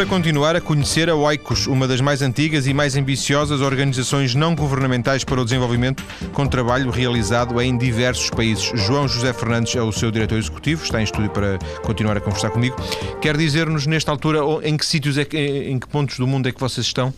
Para 0.00 0.08
continuar 0.08 0.56
a 0.56 0.62
conhecer 0.62 1.10
a 1.10 1.14
OICOS, 1.14 1.66
uma 1.66 1.86
das 1.86 2.00
mais 2.00 2.22
antigas 2.22 2.66
e 2.66 2.72
mais 2.72 2.96
ambiciosas 2.96 3.60
organizações 3.60 4.34
não 4.34 4.54
governamentais 4.54 5.24
para 5.24 5.38
o 5.38 5.44
desenvolvimento, 5.44 6.02
com 6.32 6.46
trabalho 6.46 6.88
realizado 6.88 7.60
em 7.60 7.76
diversos 7.76 8.30
países. 8.30 8.72
João 8.74 9.06
José 9.06 9.30
Fernandes 9.34 9.76
é 9.76 9.82
o 9.82 9.92
seu 9.92 10.10
diretor 10.10 10.38
executivo, 10.38 10.82
está 10.82 11.02
em 11.02 11.04
estúdio 11.04 11.28
para 11.28 11.58
continuar 11.82 12.16
a 12.16 12.20
conversar 12.20 12.48
comigo. 12.48 12.76
Quer 13.20 13.36
dizer-nos, 13.36 13.86
nesta 13.86 14.10
altura, 14.10 14.38
em 14.62 14.74
que 14.74 14.86
sítios, 14.86 15.18
é 15.18 15.24
que, 15.26 15.36
em 15.36 15.78
que 15.78 15.86
pontos 15.86 16.16
do 16.16 16.26
mundo 16.26 16.48
é 16.48 16.52
que 16.52 16.60
vocês 16.60 16.86
estão? 16.86 17.12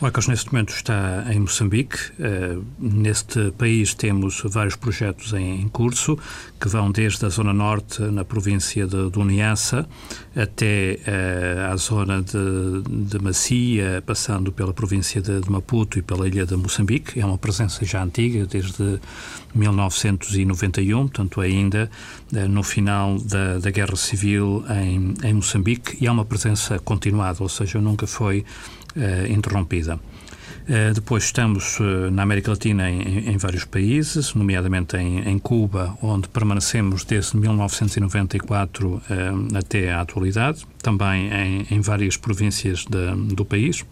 O 0.00 0.06
ECOS 0.06 0.28
neste 0.28 0.52
momento 0.52 0.72
está 0.72 1.26
em 1.28 1.40
Moçambique. 1.40 1.98
Uh, 2.20 2.64
neste 2.78 3.50
país 3.58 3.94
temos 3.94 4.42
vários 4.44 4.76
projetos 4.76 5.32
em, 5.32 5.68
curso 5.70 6.16
que 6.60 6.68
vão 6.68 6.92
desde 6.92 7.26
a 7.26 7.28
zona 7.28 7.52
norte, 7.52 8.00
na 8.02 8.24
província 8.24 8.86
de, 8.86 9.10
de 9.10 9.18
Uniassa, 9.18 9.88
até 10.36 11.00
uh, 11.00 11.72
à 11.72 11.76
zona 11.76 12.22
de, 12.22 12.82
de 12.86 13.18
Macia, 13.18 14.00
passando 14.06 14.52
pela 14.52 14.72
província 14.72 15.20
de, 15.20 15.40
de, 15.40 15.50
Maputo 15.50 15.98
e 15.98 16.02
pela 16.02 16.28
ilha 16.28 16.46
de 16.46 16.54
Moçambique. 16.54 17.18
É 17.18 17.26
uma 17.26 17.36
presença 17.36 17.84
já 17.84 18.00
antiga, 18.00 18.46
desde 18.46 19.00
1991, 19.52 21.08
portanto 21.08 21.40
ainda 21.40 21.90
uh, 22.32 22.48
no 22.48 22.62
final 22.62 23.18
da, 23.18 23.58
da 23.58 23.70
Guerra 23.72 23.96
Civil 23.96 24.64
em, 24.70 25.14
em 25.24 25.34
Moçambique, 25.34 25.98
e 26.00 26.06
é 26.06 26.12
uma 26.12 26.24
presença 26.24 26.78
continuada, 26.78 27.38
ou 27.42 27.48
seja, 27.48 27.80
nunca 27.80 28.06
foi 28.06 28.44
interrompida. 29.28 29.98
Uh, 30.68 30.92
depois 30.92 31.24
estamos 31.24 31.80
uh, 31.80 32.10
na 32.10 32.22
América 32.22 32.50
Latina 32.50 32.90
em, 32.90 33.30
em, 33.30 33.38
vários 33.38 33.64
países, 33.64 34.34
nomeadamente 34.34 34.98
em, 34.98 35.26
em, 35.26 35.38
Cuba, 35.38 35.96
onde 36.02 36.28
permanecemos 36.28 37.04
desde 37.04 37.38
1994 37.38 38.86
uh, 38.86 39.02
até 39.56 39.90
à 39.90 40.02
atualidade, 40.02 40.66
também 40.82 41.30
em, 41.32 41.66
em 41.70 41.80
várias 41.80 42.18
províncias 42.18 42.84
de, 42.84 43.34
do 43.34 43.46
país. 43.46 43.82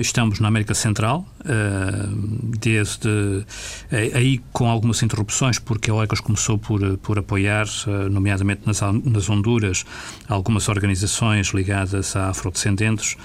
Estamos 0.00 0.40
na 0.40 0.48
América 0.48 0.74
Central, 0.74 1.26
eh, 1.44 2.08
desde 2.60 3.44
eh, 3.90 4.12
aí 4.14 4.40
com 4.52 4.70
algumas 4.70 5.02
interrupções, 5.02 5.58
porque 5.58 5.90
a 5.90 5.94
OECOS 5.94 6.20
começou 6.20 6.56
por, 6.56 6.96
por 6.98 7.18
apoiar, 7.18 7.66
eh, 7.86 8.08
nomeadamente 8.08 8.62
nas, 8.64 8.80
nas 8.80 9.28
Honduras, 9.28 9.84
algumas 10.28 10.68
organizações 10.68 11.48
ligadas 11.48 12.14
a 12.14 12.28
afrodescendentes 12.30 13.16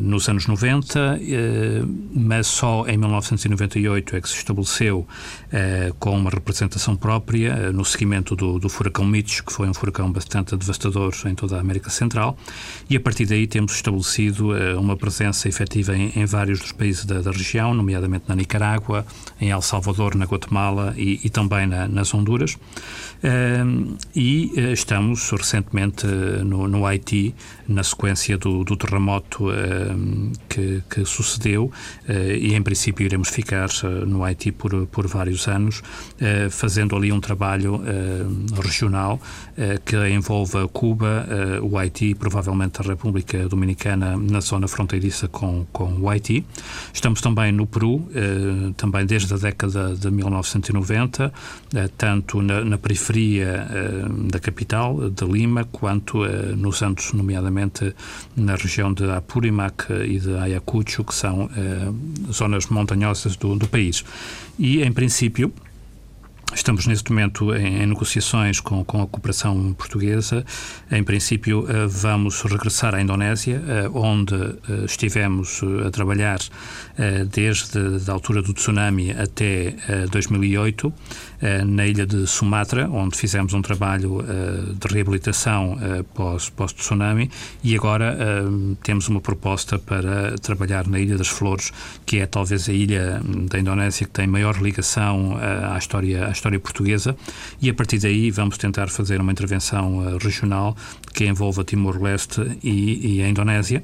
nos 0.00 0.28
anos 0.28 0.46
90, 0.46 1.18
mas 2.14 2.46
só 2.46 2.86
em 2.86 2.96
1998 2.96 4.14
é 4.14 4.20
que 4.20 4.28
se 4.28 4.36
estabeleceu 4.36 5.08
com 5.98 6.16
uma 6.16 6.30
representação 6.30 6.94
própria 6.94 7.72
no 7.72 7.84
seguimento 7.84 8.36
do, 8.36 8.60
do 8.60 8.68
furacão 8.68 9.04
Mitch, 9.04 9.40
que 9.40 9.52
foi 9.52 9.68
um 9.68 9.74
furacão 9.74 10.12
bastante 10.12 10.56
devastador 10.56 11.12
em 11.26 11.34
toda 11.34 11.56
a 11.56 11.60
América 11.60 11.90
Central, 11.90 12.36
e 12.88 12.96
a 12.96 13.00
partir 13.00 13.26
daí 13.26 13.46
temos 13.48 13.74
estabelecido 13.74 14.50
uma 14.78 14.94
presença 14.98 15.48
efetiva 15.48 15.96
em, 15.96 16.12
em 16.14 16.26
vários 16.26 16.58
dos 16.60 16.72
países 16.72 17.04
da, 17.04 17.20
da, 17.20 17.30
região, 17.30 17.72
nomeadamente 17.72 18.24
na 18.28 18.34
Nicarágua, 18.34 19.06
em 19.40 19.50
El 19.50 19.62
Salvador, 19.62 20.14
na 20.14 20.24
Guatemala 20.26 20.94
e, 20.96 21.20
e 21.24 21.30
também 21.30 21.66
na, 21.66 21.88
nas 21.88 22.12
Honduras. 22.12 22.58
Uh, 23.18 23.96
e 24.14 24.52
uh, 24.56 24.72
estamos 24.72 25.30
recentemente 25.30 26.06
uh, 26.06 26.44
no, 26.44 26.68
no, 26.68 26.86
Haiti, 26.86 27.34
na 27.66 27.82
sequência 27.82 28.38
do, 28.38 28.62
do 28.64 28.76
terremoto 28.76 29.46
que, 30.48 30.82
que, 30.88 31.04
sucedeu, 31.04 31.70
e 32.08 32.54
em 32.54 32.62
princípio 32.62 33.04
iremos 33.04 33.28
ficar 33.28 33.68
no 34.06 34.24
Haiti 34.24 34.50
por, 34.50 34.86
por 34.86 35.06
vários 35.06 35.46
anos, 35.48 35.82
fazendo 36.50 36.96
ali 36.96 37.12
um 37.12 37.20
trabalho 37.20 37.82
regional 38.62 39.20
que 39.84 39.96
envolva 40.08 40.66
Cuba, 40.68 41.26
o 41.62 41.76
Haiti 41.76 42.06
e 42.06 42.14
provavelmente 42.14 42.80
a 42.80 42.84
República 42.84 43.46
Dominicana 43.48 44.16
na 44.16 44.40
zona 44.40 44.66
fronteiriça 44.88 45.28
com, 45.28 45.66
com 45.70 46.00
o 46.00 46.08
Haiti. 46.08 46.44
Estamos 46.92 47.20
também 47.20 47.52
no 47.52 47.66
Peru, 47.66 48.08
eh, 48.14 48.72
também 48.76 49.04
desde 49.04 49.34
a 49.34 49.36
década 49.36 49.94
de 49.94 50.10
1990, 50.10 51.32
eh, 51.74 51.88
tanto 51.98 52.40
na, 52.40 52.64
na 52.64 52.78
periferia 52.78 53.68
eh, 53.70 54.04
da 54.30 54.40
capital, 54.40 55.10
de 55.10 55.24
Lima, 55.26 55.64
quanto 55.64 56.24
nos 56.56 56.80
Andes, 56.82 57.12
nomeadamente 57.12 57.94
na 58.34 58.54
região 58.54 58.92
de 58.92 59.10
Apurímac 59.10 59.92
e 59.92 60.18
de 60.18 60.36
Ayacucho, 60.36 61.04
que 61.04 61.14
são 61.14 61.50
zonas 62.32 62.66
montanhosas 62.66 63.36
do, 63.36 63.54
do 63.56 63.68
país. 63.68 64.04
E, 64.58 64.82
em 64.82 64.92
princípio, 64.92 65.52
Estamos 66.54 66.86
neste 66.86 67.10
momento 67.12 67.54
em, 67.54 67.82
em 67.82 67.86
negociações 67.86 68.58
com, 68.58 68.82
com, 68.82 69.02
a 69.02 69.06
cooperação 69.06 69.74
portuguesa. 69.74 70.44
Em 70.90 71.04
princípio, 71.04 71.60
uh, 71.60 71.88
vamos 71.88 72.40
regressar 72.42 72.94
à 72.94 73.02
Indonésia, 73.02 73.60
uh, 73.60 73.98
onde 73.98 74.34
uh, 74.34 74.58
estivemos 74.86 75.60
a 75.86 75.90
trabalhar 75.90 76.38
desde 77.30 77.78
a 78.08 78.12
altura 78.12 78.42
do 78.42 78.52
tsunami 78.52 79.12
até 79.12 79.74
2008, 80.10 80.92
na 81.64 81.86
ilha 81.86 82.04
de 82.04 82.26
Sumatra, 82.26 82.88
onde 82.90 83.16
fizemos 83.16 83.54
um 83.54 83.62
trabalho 83.62 84.24
de 84.74 84.92
reabilitação 84.92 85.78
pós-tsunami, 86.12 87.28
pós 87.28 87.38
e 87.62 87.76
agora 87.76 88.16
temos 88.82 89.06
uma 89.08 89.20
proposta 89.20 89.78
para 89.78 90.36
trabalhar 90.38 90.88
na 90.88 90.98
Ilha 90.98 91.16
das 91.16 91.28
Flores, 91.28 91.72
que 92.04 92.18
é 92.18 92.26
talvez 92.26 92.68
a 92.68 92.72
ilha 92.72 93.22
hum, 93.24 93.46
da 93.46 93.60
Indonésia 93.60 94.04
que 94.04 94.12
tem 94.12 94.26
maior 94.26 94.60
ligação 94.60 95.36
à 95.72 95.78
história 95.78 96.28
história 96.38 96.58
portuguesa 96.58 97.16
e 97.60 97.68
a 97.68 97.74
partir 97.74 97.98
daí 97.98 98.30
vamos 98.30 98.56
tentar 98.56 98.88
fazer 98.88 99.20
uma 99.20 99.32
intervenção 99.32 99.98
uh, 99.98 100.18
regional 100.18 100.76
que 101.12 101.26
envolva 101.26 101.64
Timor-Leste 101.64 102.58
e, 102.62 103.16
e, 103.16 103.22
a 103.22 103.28
Indonésia. 103.28 103.82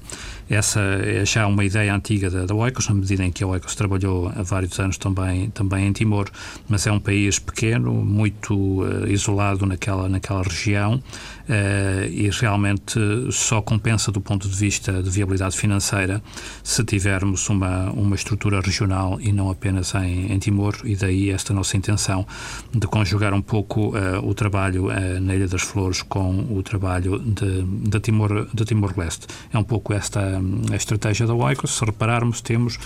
Essa 0.48 0.80
é 0.80 1.24
já 1.24 1.46
uma 1.46 1.64
ideia 1.64 1.94
antiga 1.94 2.30
da, 2.30 2.46
da 2.46 2.54
OICOS, 2.54 2.88
na 2.88 2.94
medida 2.94 3.24
em 3.24 3.32
que 3.32 3.42
a 3.42 3.46
OICOS 3.46 3.74
trabalhou 3.74 4.28
há 4.34 4.42
vários 4.42 4.78
anos 4.78 4.96
também, 4.98 5.50
também 5.50 5.88
em 5.88 5.92
Timor, 5.92 6.30
mas 6.68 6.86
é 6.86 6.92
um 6.92 7.00
país 7.00 7.38
pequeno, 7.38 7.92
muito 7.92 8.54
uh, 8.54 9.08
isolado 9.08 9.66
naquela, 9.66 10.08
naquela 10.08 10.42
região 10.42 10.94
uh, 10.94 12.04
e 12.10 12.30
realmente 12.30 13.00
só 13.30 13.60
compensa 13.60 14.12
do 14.12 14.20
ponto 14.20 14.48
de 14.48 14.56
vista 14.56 15.02
de 15.02 15.10
viabilidade 15.10 15.56
financeira 15.56 16.22
se 16.62 16.84
tivermos 16.84 17.48
uma, 17.48 17.90
uma 17.90 18.14
estrutura 18.14 18.60
regional 18.60 19.18
e 19.20 19.32
não 19.32 19.50
apenas 19.50 19.94
em, 19.94 20.32
em 20.32 20.38
Timor, 20.38 20.76
e 20.84 20.94
daí 20.94 21.30
esta 21.30 21.52
nossa 21.52 21.76
intenção 21.76 22.26
de 22.72 22.86
conjugar 22.86 23.32
um 23.32 23.42
pouco 23.42 23.96
uh, 23.96 24.26
o 24.26 24.34
trabalho 24.34 24.86
uh, 24.86 25.20
na 25.20 25.34
Ilha 25.34 25.48
das 25.48 25.62
Flores 25.62 26.02
com 26.02 26.46
o 26.50 26.62
trabalho 26.62 27.18
de, 27.18 27.62
de 27.62 28.00
Timor 28.00 28.46
Timor-Leste. 28.64 29.26
É 29.52 29.58
um 29.58 29.64
pouco 29.64 29.92
esta 29.92 30.40
a 30.72 30.76
estratégia 30.76 31.26
da 31.26 31.34
OICOS. 31.34 31.78
Se 31.78 31.84
repararmos, 31.84 32.40
temos 32.40 32.78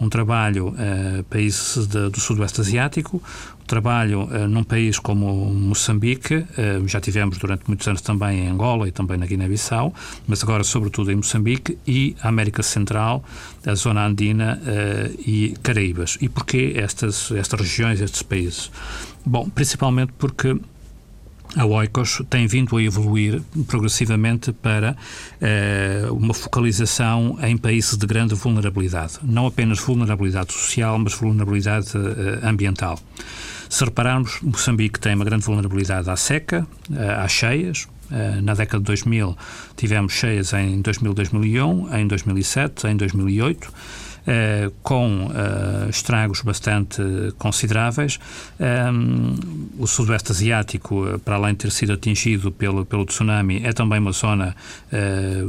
um 0.00 0.08
trabalho 0.08 0.68
uh, 0.68 1.24
países 1.24 1.86
de, 1.86 2.10
do 2.10 2.20
Sudoeste 2.20 2.60
Asiático, 2.60 3.22
trabalho 3.66 4.24
uh, 4.24 4.46
num 4.48 4.62
país 4.62 4.98
como 4.98 5.52
Moçambique, 5.52 6.36
uh, 6.36 6.86
já 6.86 7.00
tivemos 7.00 7.38
durante 7.38 7.64
muitos 7.66 7.86
anos 7.88 8.00
também 8.00 8.40
em 8.40 8.48
Angola 8.48 8.88
e 8.88 8.92
também 8.92 9.16
na 9.16 9.26
Guiné-Bissau, 9.26 9.92
mas 10.26 10.42
agora 10.42 10.62
sobretudo 10.62 11.10
em 11.10 11.16
Moçambique 11.16 11.78
e 11.86 12.14
América 12.22 12.62
Central, 12.62 13.24
a 13.66 13.74
zona 13.74 14.06
andina 14.06 14.60
uh, 14.62 15.20
e 15.26 15.54
Caraíbas. 15.62 16.16
E 16.20 16.28
porquê 16.28 16.74
estas, 16.76 17.30
estas 17.32 17.60
regiões, 17.60 18.00
estes 18.00 18.22
países? 18.22 18.70
Bom, 19.26 19.50
principalmente 19.50 20.12
porque 20.16 20.56
a 21.56 21.64
Oikos 21.64 22.22
tem 22.30 22.46
vindo 22.46 22.76
a 22.76 22.82
evoluir 22.82 23.42
progressivamente 23.66 24.52
para 24.52 24.96
uh, 25.40 26.14
uma 26.14 26.32
focalização 26.32 27.36
em 27.42 27.56
países 27.56 27.96
de 27.96 28.06
grande 28.06 28.36
vulnerabilidade. 28.36 29.14
Não 29.24 29.46
apenas 29.46 29.80
vulnerabilidade 29.80 30.52
social, 30.52 30.96
mas 30.98 31.14
vulnerabilidade 31.14 31.88
uh, 31.96 32.46
ambiental. 32.46 33.00
Se 33.68 33.84
repararmos, 33.84 34.38
Moçambique 34.42 35.00
tem 35.00 35.16
uma 35.16 35.24
grande 35.24 35.44
vulnerabilidade 35.44 36.08
à 36.08 36.14
seca, 36.14 36.64
uh, 36.88 36.94
às 37.24 37.32
cheias. 37.32 37.88
Na 38.40 38.54
década 38.54 38.78
de 38.78 38.84
2000 38.84 39.36
tivemos 39.76 40.12
cheias 40.12 40.52
em 40.52 40.80
2000, 40.80 41.12
2001, 41.12 41.96
em 41.96 42.06
2007, 42.06 42.86
em 42.86 42.96
2008 42.96 43.72
eh, 44.28 44.72
com 44.82 45.30
eh, 45.32 45.88
estragos 45.88 46.42
bastante 46.42 47.00
consideráveis. 47.38 48.18
Ehm, 48.58 49.36
o 49.78 49.86
Sudoeste 49.86 50.32
Asiático, 50.32 51.06
eh, 51.06 51.18
para 51.18 51.36
além 51.36 51.52
de 51.52 51.58
ter 51.58 51.70
sido 51.70 51.92
atingido 51.92 52.50
pelo, 52.50 52.84
pelo 52.84 53.06
tsunami, 53.06 53.60
é 53.62 53.72
também 53.72 54.00
uma 54.00 54.10
zona 54.10 54.56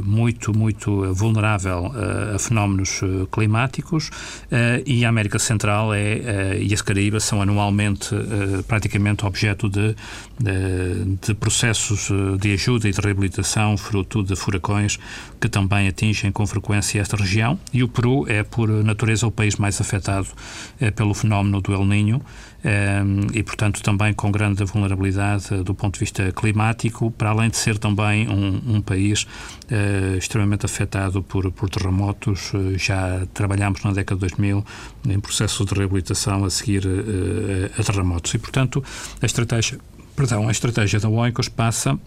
muito, 0.04 0.56
muito 0.56 1.12
vulnerável 1.14 1.92
a 2.34 2.38
fenómenos 2.38 3.00
climáticos 3.32 4.10
e 4.84 5.04
a 5.04 5.08
América 5.08 5.38
Central 5.38 5.94
é, 5.94 6.58
e 6.60 6.72
as 6.74 6.82
Caraíbas 6.82 7.24
são 7.24 7.40
anualmente 7.40 8.14
praticamente 8.66 9.24
objeto 9.24 9.68
de, 9.68 9.94
de, 10.38 11.16
de 11.26 11.34
processos 11.34 12.10
de 12.38 12.52
ajuda 12.52 12.88
e 12.88 12.92
de 12.92 13.00
reabilitação 13.00 13.76
fruto 13.76 14.22
de 14.22 14.36
furacões 14.36 14.98
que 15.40 15.48
também 15.48 15.88
atingem 15.88 16.30
com 16.30 16.46
frequência 16.46 17.00
esta 17.00 17.16
região 17.16 17.58
e 17.72 17.82
o 17.82 17.88
Peru 17.88 18.26
é 18.28 18.42
por 18.42 18.67
por 18.68 18.84
natureza, 18.84 19.26
o 19.26 19.30
país 19.30 19.56
mais 19.56 19.80
afetado 19.80 20.28
eh, 20.78 20.90
pelo 20.90 21.14
fenómeno 21.14 21.60
do 21.62 21.72
El 21.72 21.86
Ninho 21.86 22.20
eh, 22.62 23.02
e, 23.32 23.42
portanto, 23.42 23.82
também 23.82 24.12
com 24.12 24.30
grande 24.30 24.62
vulnerabilidade 24.64 25.54
eh, 25.54 25.62
do 25.62 25.74
ponto 25.74 25.94
de 25.94 26.00
vista 26.00 26.30
climático, 26.32 27.10
para 27.12 27.30
além 27.30 27.48
de 27.48 27.56
ser 27.56 27.78
também 27.78 28.28
um, 28.28 28.76
um 28.76 28.80
país 28.82 29.26
extremamente 30.16 30.66
afetado 30.66 31.22
por, 31.22 31.50
por 31.52 31.68
terremotos. 31.68 32.52
já 32.76 33.26
trabalhámos 33.34 33.82
na 33.84 33.92
década 33.92 34.16
de 34.16 34.34
2000 34.34 34.64
em 35.08 35.20
processo 35.20 35.64
de 35.64 35.74
reabilitação 35.74 36.44
a 36.44 36.50
seguir 36.50 36.84
a 37.78 37.82
terremotos. 37.82 38.32
E, 38.34 38.38
portanto, 38.38 38.82
a 39.20 39.26
estratégia, 39.26 39.78
perdão, 40.16 40.48
a 40.48 40.50
estratégia 40.50 40.98
da 40.98 41.08
OICOS 41.08 41.48
passa 41.48 41.98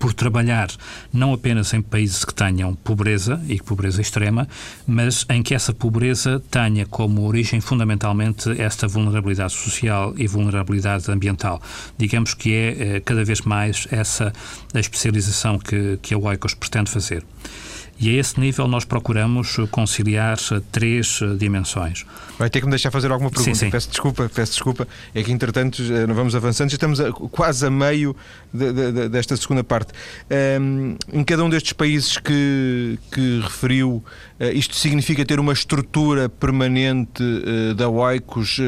por 0.00 0.14
trabalhar 0.14 0.70
não 1.12 1.34
apenas 1.34 1.74
em 1.74 1.82
países 1.82 2.24
que 2.24 2.32
tenham 2.34 2.74
pobreza 2.74 3.38
e 3.46 3.60
pobreza 3.60 4.00
extrema, 4.00 4.48
mas 4.86 5.26
em 5.28 5.42
que 5.42 5.54
essa 5.54 5.74
pobreza 5.74 6.42
tenha 6.50 6.86
como 6.86 7.26
origem 7.26 7.60
fundamentalmente 7.60 8.50
esta 8.60 8.88
vulnerabilidade 8.88 9.52
social 9.52 10.14
e 10.16 10.26
vulnerabilidade 10.26 11.10
ambiental. 11.12 11.60
Digamos 11.98 12.32
que 12.32 12.52
é 12.54 12.96
eh, 12.96 13.00
cada 13.00 13.22
vez 13.22 13.42
mais 13.42 13.86
essa 13.90 14.32
a 14.72 14.80
especialização 14.80 15.58
que, 15.58 15.98
que 16.00 16.14
a 16.14 16.18
OICOS 16.18 16.54
pretende 16.54 16.90
fazer. 16.90 17.22
E 18.00 18.08
a 18.08 18.18
esse 18.18 18.40
nível 18.40 18.66
nós 18.66 18.86
procuramos 18.86 19.56
conciliar 19.70 20.38
três 20.72 21.20
eh, 21.22 21.34
dimensões. 21.36 22.06
Vai 22.38 22.48
ter 22.48 22.60
que 22.60 22.64
me 22.64 22.70
deixar 22.70 22.90
fazer 22.90 23.12
alguma 23.12 23.30
pergunta. 23.30 23.54
Sim, 23.54 23.66
sim. 23.66 23.70
Peço 23.70 23.90
desculpa, 23.90 24.30
peço 24.34 24.52
desculpa. 24.52 24.88
É 25.14 25.22
que, 25.22 25.30
entretanto, 25.30 25.82
não 26.08 26.14
vamos 26.14 26.34
avançando, 26.34 26.70
estamos 26.70 26.98
a, 26.98 27.12
quase 27.12 27.66
a 27.66 27.70
meio 27.70 28.16
de, 28.54 28.72
de, 28.72 29.08
desta 29.10 29.36
segunda 29.36 29.62
parte. 29.62 29.92
Um, 30.58 30.96
em 31.12 31.22
cada 31.22 31.44
um 31.44 31.50
destes 31.50 31.74
países 31.74 32.16
que, 32.16 32.98
que 33.12 33.40
referiu, 33.40 34.02
isto 34.54 34.74
significa 34.74 35.22
ter 35.26 35.38
uma 35.38 35.52
estrutura 35.52 36.30
permanente 36.30 37.22
da 37.76 37.90
OICOS, 37.90 38.60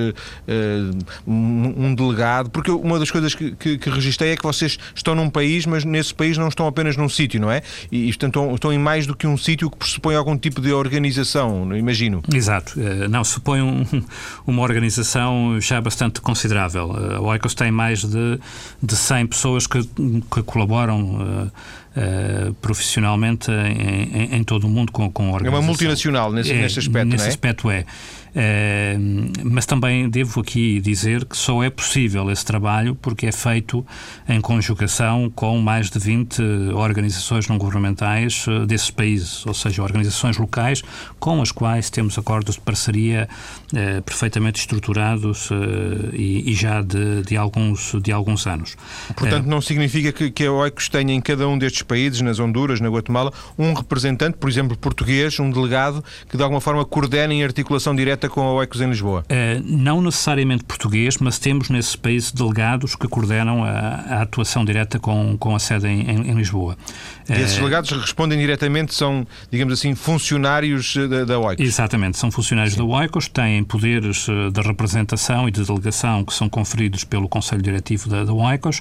um, 1.27 1.95
delegado, 1.95 2.51
porque 2.51 2.71
uma 2.71 2.99
das 2.99 3.11
coisas 3.11 3.35
que, 3.35 3.53
que, 3.53 3.79
que, 3.79 3.88
registrei 3.88 4.33
é 4.33 4.37
que 4.37 4.42
vocês 4.42 4.79
estão 4.95 5.14
num 5.14 5.31
país, 5.31 5.64
mas 5.64 5.83
nesse 5.83 6.14
país 6.14 6.37
não 6.37 6.49
estão 6.49 6.66
apenas 6.66 6.97
num 6.97 7.09
sítio, 7.09 7.40
não 7.40 7.51
é? 7.51 7.62
E, 7.90 8.05
e 8.05 8.09
portanto, 8.09 8.38
estão, 8.38 8.55
estão 8.55 8.73
em 8.73 8.79
mais 8.79 9.07
do 9.07 9.16
que 9.16 9.22
um 9.27 9.37
sítio 9.37 9.71
que 9.71 9.77
pressupõe 9.77 10.15
algum 10.15 10.37
tipo 10.37 10.61
de 10.61 10.73
organização, 10.73 11.75
imagino. 11.77 12.23
Exato. 12.33 12.75
Não, 13.11 13.25
supõe 13.25 13.63
um, 13.63 13.85
uma 14.47 14.63
organização 14.63 15.61
já 15.61 15.81
bastante 15.81 16.21
considerável. 16.21 16.93
A 17.17 17.21
Oikos 17.21 17.55
tem 17.55 17.71
mais 17.71 18.05
de, 18.05 18.39
de 18.83 18.97
100 18.97 19.27
pessoas 19.27 19.67
que, 19.67 19.83
que 19.83 20.43
colaboram 20.45 21.51
uh, 21.97 22.55
profissionalmente 22.61 23.51
em, 23.51 24.23
em, 24.23 24.37
em, 24.37 24.45
todo 24.45 24.65
o 24.65 24.69
mundo 24.69 24.93
com, 24.93 25.11
com 25.11 25.25
a 25.25 25.33
organização. 25.33 25.57
É 25.57 25.61
uma 25.61 25.67
multinacional 25.67 26.33
nesse, 26.33 26.53
é, 26.53 26.63
nesse 26.63 26.79
aspecto, 26.79 27.09
Nesse 27.09 27.25
é? 27.25 27.29
aspecto 27.29 27.71
é. 27.71 27.85
Eh, 28.35 28.97
mas 29.45 29.66
também 29.66 30.09
devo 30.09 30.40
aqui 30.40 30.81
dizer 30.81 31.27
que 31.27 31.37
só 31.37 31.62
é 31.62 31.68
possível 31.68 32.31
esse 32.31 32.45
trabalho 32.45 32.95
porque 32.95 33.27
é 33.27 33.33
feito 33.33 33.85
em 34.27 34.40
conjugação 34.40 35.31
com 35.35 35.59
mais 35.59 35.90
de 35.90 35.99
20 35.99 36.40
organizações 36.75 37.47
não 37.49 37.59
governamentais 37.59 38.47
uh, 38.47 38.66
desses 38.66 38.90
países, 38.90 39.45
ou 39.47 39.53
seja, 39.53 39.83
organizações 39.83 40.38
locais 40.38 40.83
com 41.21 41.42
as 41.42 41.53
quais 41.53 41.90
temos 41.90 42.16
acordos 42.18 42.55
de 42.55 42.61
parceria 42.62 43.29
uh, 43.73 44.03
perfeitamente 44.03 44.61
estruturados 44.61 45.51
e, 46.12 46.51
e, 46.51 46.55
já 46.55 46.81
de, 46.81 47.23
de, 47.23 47.37
alguns, 47.37 47.92
de 48.03 48.12
alguns 48.12 48.47
anos. 48.47 48.77
Portanto, 49.16 49.47
não 49.47 49.61
significa 49.61 50.12
que, 50.12 50.31
que 50.31 50.47
a 50.47 50.53
OICOS 50.53 50.88
tenha 50.88 51.12
em 51.12 51.21
cada 51.21 51.47
um 51.47 51.59
destes 51.59 51.83
países, 51.83 52.21
nas 52.21 52.38
Honduras, 52.38 52.81
na 52.81 52.88
Guatemala, 52.88 53.33
um 53.59 53.73
representante, 53.73 54.38
por 54.38 54.49
exemplo, 54.49 54.77
português, 54.77 55.38
um 55.38 55.51
delegado, 55.51 56.03
que 56.29 56.37
de 56.37 56.42
alguma 56.42 56.61
forma 56.61 56.85
coordene 56.85 57.37
em 57.37 57.45
articulação 57.45 57.95
direta 57.95 58.22
direta 58.23 58.29
com 58.29 58.41
a 58.43 58.53
OECOS 58.55 58.81
em 58.81 58.89
Lisboa? 58.89 59.25
Uh, 59.29 59.63
não 59.65 60.01
necessariamente 60.01 60.65
português, 60.65 61.19
mas 61.19 61.39
temos 61.39 61.69
nesses 61.71 61.97
países 61.97 62.31
delegados 62.31 62.95
que 62.95 63.09
coordenam 63.09 63.65
a, 63.65 63.71
a 63.71 64.23
atuação 64.23 64.65
direta 64.65 64.99
com, 64.99 65.37
com 65.39 65.55
a 65.55 65.59
sede 65.59 65.89
em, 65.89 66.03
em, 66.03 66.31
em 66.31 66.35
Lisboa. 66.35 66.77
E 67.29 67.33
esses 67.35 67.57
delegados 67.57 67.91
respondem 67.91 68.39
diretamente, 68.39 68.95
são, 68.95 69.27
digamos 69.51 69.75
assim, 69.75 69.95
funcionários 69.95 70.97
eh, 70.97 71.07
da, 71.07 71.25
da 71.25 71.39
OICOS? 71.39 71.67
Exatamente, 71.67 72.19
são 72.19 72.31
funcionários 72.31 72.75
Sim. 72.75 72.81
da 72.81 72.85
OICOS, 72.85 73.29
têm 73.29 73.65
poderes 73.65 74.27
eh, 74.29 74.51
de 74.51 74.61
representação 74.61 75.49
e 75.49 75.51
de 75.51 75.65
delegação 75.65 76.25
que 76.25 76.35
são 76.35 76.49
conferidos 76.49 77.05
pelo 77.05 77.29
Conselho 77.29 77.63
Diretivo 77.63 78.09
da, 78.09 78.25
da 78.25 78.33
OICOS 78.33 78.81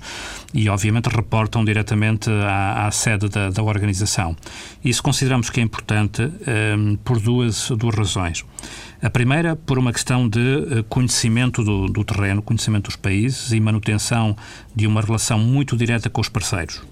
e, 0.53 0.67
obviamente, 0.69 1.07
reportam 1.07 1.63
diretamente 1.63 2.29
à, 2.29 2.87
à 2.87 2.91
sede 2.91 3.29
da, 3.29 3.49
da, 3.49 3.63
organização. 3.63 4.35
Isso 4.83 5.01
consideramos 5.01 5.49
que 5.49 5.59
é 5.59 5.63
importante 5.63 6.21
um, 6.23 6.95
por 6.97 7.19
duas, 7.19 7.69
duas 7.69 7.95
razões. 7.95 8.43
A 9.01 9.09
primeira, 9.09 9.55
por 9.55 9.79
uma 9.79 9.91
questão 9.91 10.29
de 10.29 10.39
eh, 10.39 10.83
conhecimento 10.87 11.63
do, 11.63 11.87
do 11.87 12.03
terreno, 12.03 12.39
conhecimento 12.39 12.85
dos 12.85 12.95
países 12.95 13.51
e 13.51 13.59
manutenção 13.59 14.37
de 14.75 14.85
uma 14.85 15.01
relação 15.01 15.39
muito 15.39 15.75
direta 15.75 16.07
com 16.07 16.21
os 16.21 16.29
parceiros. 16.29 16.83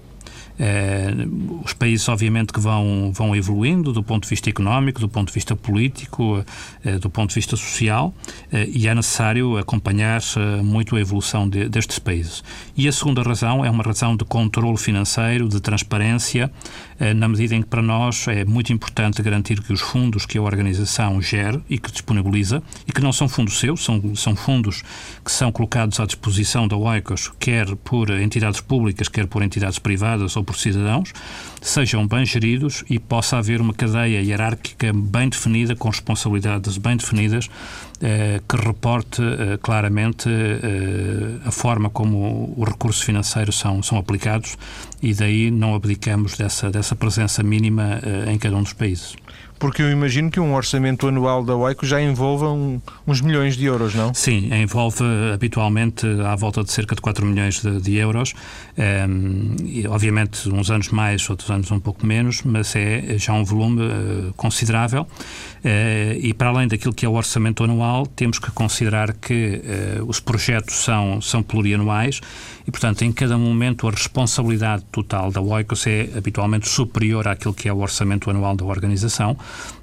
Uh, 0.60 1.62
os 1.64 1.72
países, 1.72 2.06
obviamente, 2.06 2.52
que 2.52 2.60
vão, 2.60 3.10
vão 3.14 3.34
evoluindo 3.34 3.94
do 3.94 4.02
ponto 4.02 4.24
de 4.24 4.28
vista 4.28 4.50
económico, 4.50 5.00
do 5.00 5.08
ponto 5.08 5.28
de 5.28 5.32
vista 5.32 5.56
político, 5.56 6.44
uh, 6.84 6.98
do 6.98 7.08
ponto 7.08 7.30
de 7.30 7.36
vista 7.36 7.56
social, 7.56 8.08
uh, 8.52 8.56
e 8.70 8.86
é 8.86 8.94
necessário 8.94 9.56
acompanhar 9.56 10.20
muito 10.62 10.96
a 10.96 11.00
evolução 11.00 11.48
de, 11.48 11.68
destes 11.68 11.98
países. 11.98 12.44
E 12.76 12.86
a 12.86 12.92
segunda 12.92 13.22
razão 13.22 13.64
é 13.64 13.70
uma 13.70 13.82
razão 13.82 14.14
de 14.14 14.24
controle 14.24 14.76
financeiro, 14.76 15.48
de 15.48 15.60
transparência, 15.60 16.50
na 17.16 17.28
medida 17.28 17.54
em 17.54 17.62
que 17.62 17.68
para 17.68 17.80
nós 17.80 18.28
é 18.28 18.44
muito 18.44 18.72
importante 18.72 19.22
garantir 19.22 19.62
que 19.62 19.72
os 19.72 19.80
fundos 19.80 20.26
que 20.26 20.36
a 20.36 20.42
organização 20.42 21.20
gera 21.22 21.62
e 21.70 21.78
que 21.78 21.90
disponibiliza, 21.90 22.62
e 22.86 22.92
que 22.92 23.00
não 23.00 23.12
são 23.12 23.28
fundos 23.28 23.58
seus, 23.58 23.82
são, 23.82 24.14
são 24.14 24.36
fundos 24.36 24.82
que 25.24 25.32
são 25.32 25.50
colocados 25.50 25.98
à 25.98 26.04
disposição 26.04 26.68
da 26.68 26.76
OICOS, 26.76 27.32
quer 27.38 27.74
por 27.76 28.10
entidades 28.10 28.60
públicas, 28.60 29.08
quer 29.08 29.26
por 29.26 29.42
entidades 29.42 29.78
privadas 29.78 30.36
ou 30.36 30.44
por 30.50 30.56
cidadãos, 30.58 31.12
sejam 31.62 32.08
bem 32.08 32.26
geridos 32.26 32.82
e 32.90 32.98
possa 32.98 33.38
haver 33.38 33.60
uma 33.60 33.72
cadeia 33.72 34.20
hierárquica 34.20 34.92
bem 34.92 35.28
definida, 35.28 35.76
com 35.76 35.88
responsabilidades 35.88 36.76
bem 36.76 36.96
definidas, 36.96 37.48
eh, 38.02 38.40
que 38.48 38.56
reporte 38.56 39.22
eh, 39.22 39.58
claramente 39.62 40.28
eh, 40.28 41.46
a 41.46 41.52
forma 41.52 41.88
como 41.88 42.52
os 42.56 42.68
recursos 42.68 43.02
financeiros 43.02 43.58
são, 43.58 43.80
são 43.80 43.96
aplicados 43.96 44.56
e 45.00 45.14
daí 45.14 45.52
não 45.52 45.76
abdicamos 45.76 46.36
dessa, 46.36 46.68
dessa 46.68 46.96
presença 46.96 47.44
mínima 47.44 48.00
em 48.26 48.36
cada 48.36 48.56
um 48.56 48.62
dos 48.62 48.72
países. 48.72 49.14
Porque 49.60 49.82
eu 49.82 49.90
imagino 49.90 50.30
que 50.30 50.40
um 50.40 50.54
orçamento 50.54 51.06
anual 51.06 51.44
da 51.44 51.54
OICO 51.54 51.84
já 51.84 52.00
envolva 52.00 52.50
um, 52.50 52.80
uns 53.06 53.20
milhões 53.20 53.58
de 53.58 53.66
euros, 53.66 53.94
não? 53.94 54.14
Sim, 54.14 54.48
envolve 54.54 55.04
habitualmente 55.34 56.06
à 56.26 56.34
volta 56.34 56.64
de 56.64 56.72
cerca 56.72 56.94
de 56.94 57.02
4 57.02 57.26
milhões 57.26 57.60
de, 57.60 57.78
de 57.78 57.96
euros. 57.96 58.32
Um, 58.78 58.82
ehm, 58.82 59.56
e, 59.66 59.86
obviamente, 59.86 60.48
uns 60.48 60.70
anos 60.70 60.88
mais, 60.88 61.28
outros 61.28 61.50
anos 61.50 61.70
um 61.70 61.78
pouco 61.78 62.06
menos, 62.06 62.42
mas 62.42 62.74
é 62.74 63.18
já 63.18 63.34
um 63.34 63.44
volume 63.44 63.82
uh, 63.82 64.32
considerável. 64.34 65.02
Uh, 65.02 66.16
e 66.18 66.32
para 66.32 66.48
além 66.48 66.66
daquilo 66.66 66.94
que 66.94 67.04
é 67.04 67.08
o 67.08 67.12
orçamento 67.12 67.62
anual, 67.62 68.06
temos 68.06 68.38
que 68.38 68.50
considerar 68.52 69.12
que 69.12 69.60
uh, 70.00 70.08
os 70.08 70.20
projetos 70.20 70.76
são, 70.76 71.20
são 71.20 71.42
plurianuais 71.42 72.22
e, 72.66 72.70
portanto, 72.70 73.02
em 73.02 73.12
cada 73.12 73.36
momento 73.36 73.86
a 73.86 73.90
responsabilidade 73.90 74.84
total 74.90 75.30
da 75.30 75.40
OICOS 75.42 75.86
é 75.86 76.08
habitualmente 76.16 76.66
superior 76.66 77.28
àquilo 77.28 77.52
que 77.52 77.68
é 77.68 77.72
o 77.72 77.78
orçamento 77.78 78.30
anual 78.30 78.56
da 78.56 78.64
organização 78.64 79.36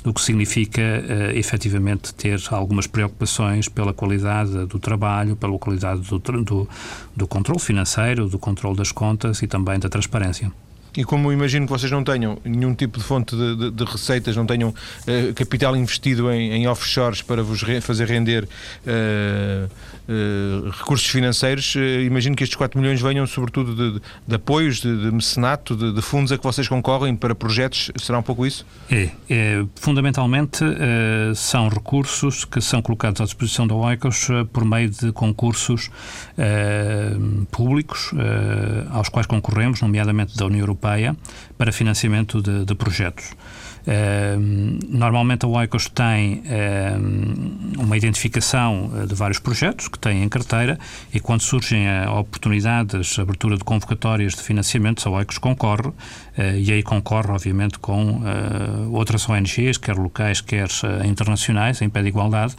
o 0.06 0.14
que 0.14 0.22
significa 0.22 0.82
uh, 0.82 1.38
efetivamente 1.38 2.14
ter 2.14 2.40
algumas 2.52 2.88
preocupações 2.88 3.68
pela 3.68 3.94
qualidade 3.94 4.66
do 4.66 4.80
trabalho, 4.80 5.36
pela 5.36 5.58
qualidade 5.58 6.02
do, 6.02 6.20
do, 6.20 6.70
do 7.16 7.28
controle 7.28 7.60
financeiro, 7.60 8.28
do 8.28 8.40
controle 8.40 8.76
das 8.76 8.92
contas 8.92 9.42
e 9.42 9.48
também 9.48 9.80
da 9.80 9.90
transparência. 9.90 10.52
E 10.98 11.04
como 11.04 11.32
imagino 11.32 11.68
que 11.68 11.72
vocês 11.72 11.92
não 11.92 12.04
tenham 12.04 12.40
nenhum 12.44 12.74
tipo 12.74 12.98
de 12.98 13.04
fonte 13.04 13.36
de, 13.36 13.56
de, 13.56 13.72
de 13.72 13.84
receitas, 13.84 14.36
não 14.36 14.48
tenham 14.48 14.70
uh, 14.70 15.34
capital 15.36 15.78
investido 15.78 16.32
em, 16.32 16.54
em, 16.54 16.68
offshores 16.68 17.22
para 17.22 17.44
vos 17.44 17.62
re, 17.62 17.80
fazer 17.82 18.08
render 18.08 18.46
uh, 18.46 19.70
uh, 20.10 20.70
recursos 20.72 21.08
financeiros, 21.08 21.76
imagino 22.04 22.36
que 22.36 22.44
estes 22.44 22.58
4 22.58 22.82
milhões 22.82 23.00
venham 23.00 23.28
sobretudo 23.28 23.76
de, 23.76 24.02
de 24.28 24.36
apoios, 24.36 24.82
de, 24.82 24.88
mecenato, 24.88 25.76
de, 25.76 26.02
fundos 26.02 26.32
a 26.32 26.38
que 26.38 26.44
vocês 26.44 26.68
concorrem 26.68 27.16
para 27.16 27.36
projetos. 27.36 27.92
Será 27.98 28.18
um 28.18 28.24
pouco 28.24 28.44
isso? 28.44 28.66
É. 28.90 29.10
é 29.30 29.64
fundamentalmente 29.76 30.64
são 31.36 31.68
recursos 31.68 32.44
que 32.44 32.60
são 32.60 32.82
colocados 32.82 33.22
à 33.22 33.26
disposição 33.26 33.68
da 33.68 33.76
OICOS 33.76 34.30
por 34.52 34.66
meio 34.66 34.90
de 34.90 35.12
concursos 35.12 35.92
públicos 37.52 38.12
aos 38.90 39.10
quais 39.10 39.28
concorremos, 39.28 39.82
nomeadamente 39.82 40.36
da 40.36 40.46
União 40.46 40.62
Europeia 40.62 40.87
Europeia 40.88 41.16
para 41.58 41.72
financiamento 41.72 42.42
de, 42.42 42.66
de 42.66 42.76
projetos. 42.76 43.32
Uh, 43.88 44.38
normalmente 44.90 45.46
a 45.46 45.48
Oikos 45.48 45.88
tem 45.88 46.44
uh, 46.44 47.82
uma 47.82 47.96
identificação 47.96 48.92
eh, 48.94 49.06
de 49.06 49.16
vários 49.16 49.40
projetos 49.40 49.88
que 49.88 49.98
tem 49.98 50.24
em 50.24 50.28
carteira 50.28 50.78
e 51.14 51.22
quando 51.22 51.42
surgem 51.42 51.88
oportunidades, 52.10 53.18
abertura 53.18 53.56
de 53.56 53.64
convocatórias 53.64 54.36
de 54.36 54.42
financiamento, 54.42 55.08
a 55.08 55.12
Oikos 55.12 55.38
concorre 55.38 55.88
uh, 55.88 55.94
e 56.58 56.70
aí 56.74 56.84
concorre, 56.84 57.32
obviamente, 57.32 57.80
com 57.80 58.22
outras 58.92 59.28
ONGs, 59.30 59.78
quer 59.78 59.96
locais, 59.96 60.42
quer 60.42 60.68
internacionais, 61.06 61.82
em 61.82 61.90
pé 61.90 62.02
de 62.02 62.10
igualdade, 62.10 62.56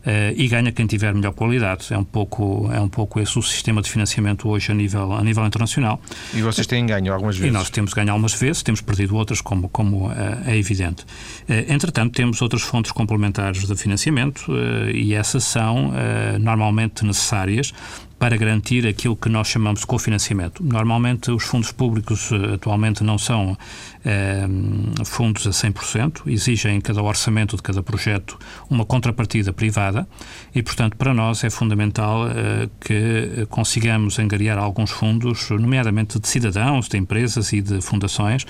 Uh, 0.00 0.32
e 0.34 0.48
ganha 0.48 0.72
quem 0.72 0.86
tiver 0.86 1.14
melhor 1.14 1.32
qualidade. 1.32 1.92
É 1.92 1.98
um 1.98 2.04
pouco 2.04 2.70
é 2.72 2.80
um 2.80 2.88
pouco 2.88 3.20
esse 3.20 3.38
o 3.38 3.42
sistema 3.42 3.82
de 3.82 3.90
financiamento 3.90 4.48
hoje 4.48 4.72
a 4.72 4.74
nível 4.74 5.12
a 5.12 5.22
nível 5.22 5.44
internacional. 5.44 6.00
E 6.32 6.40
vocês 6.40 6.66
têm 6.66 6.86
ganho 6.86 7.12
algumas 7.12 7.36
vezes? 7.36 7.50
E 7.50 7.52
nós 7.52 7.68
temos 7.68 7.92
ganho 7.92 8.10
algumas 8.10 8.34
vezes, 8.34 8.62
temos 8.62 8.80
perdido 8.80 9.14
outras, 9.14 9.40
como 9.42 9.68
como 9.68 10.08
uh, 10.08 10.12
é 10.46 10.56
evidente. 10.56 11.02
Uh, 11.02 11.68
entretanto, 11.68 12.14
temos 12.14 12.40
outras 12.40 12.62
fontes 12.62 12.92
complementares 12.92 13.66
de 13.66 13.76
financiamento 13.76 14.50
e 14.94 15.14
essas 15.14 15.44
são 15.44 15.92
normalmente 16.38 17.04
necessárias 17.04 17.72
para 18.20 18.36
garantir 18.36 18.86
aquilo 18.86 19.16
que 19.16 19.30
nós 19.30 19.48
chamamos 19.48 19.80
de 19.80 19.86
cofinanciamento. 19.86 20.62
Normalmente, 20.62 21.30
os 21.30 21.42
fundos 21.42 21.72
públicos 21.72 22.30
uh, 22.30 22.52
atualmente 22.52 23.02
não 23.02 23.16
são 23.16 23.52
uh, 23.52 25.04
fundos 25.06 25.46
a 25.46 25.50
100%, 25.50 26.24
exigem 26.26 26.76
em 26.76 26.80
cada 26.82 27.02
orçamento 27.02 27.56
de 27.56 27.62
cada 27.62 27.82
projeto 27.82 28.38
uma 28.68 28.84
contrapartida 28.84 29.54
privada 29.54 30.06
e, 30.54 30.62
portanto, 30.62 30.98
para 30.98 31.14
nós 31.14 31.42
é 31.44 31.48
fundamental 31.48 32.26
uh, 32.26 32.70
que 32.78 33.46
consigamos 33.48 34.18
angariar 34.18 34.58
alguns 34.58 34.90
fundos, 34.90 35.48
nomeadamente 35.48 36.20
de 36.20 36.28
cidadãos, 36.28 36.88
de 36.88 36.98
empresas 36.98 37.54
e 37.54 37.62
de 37.62 37.80
fundações, 37.80 38.44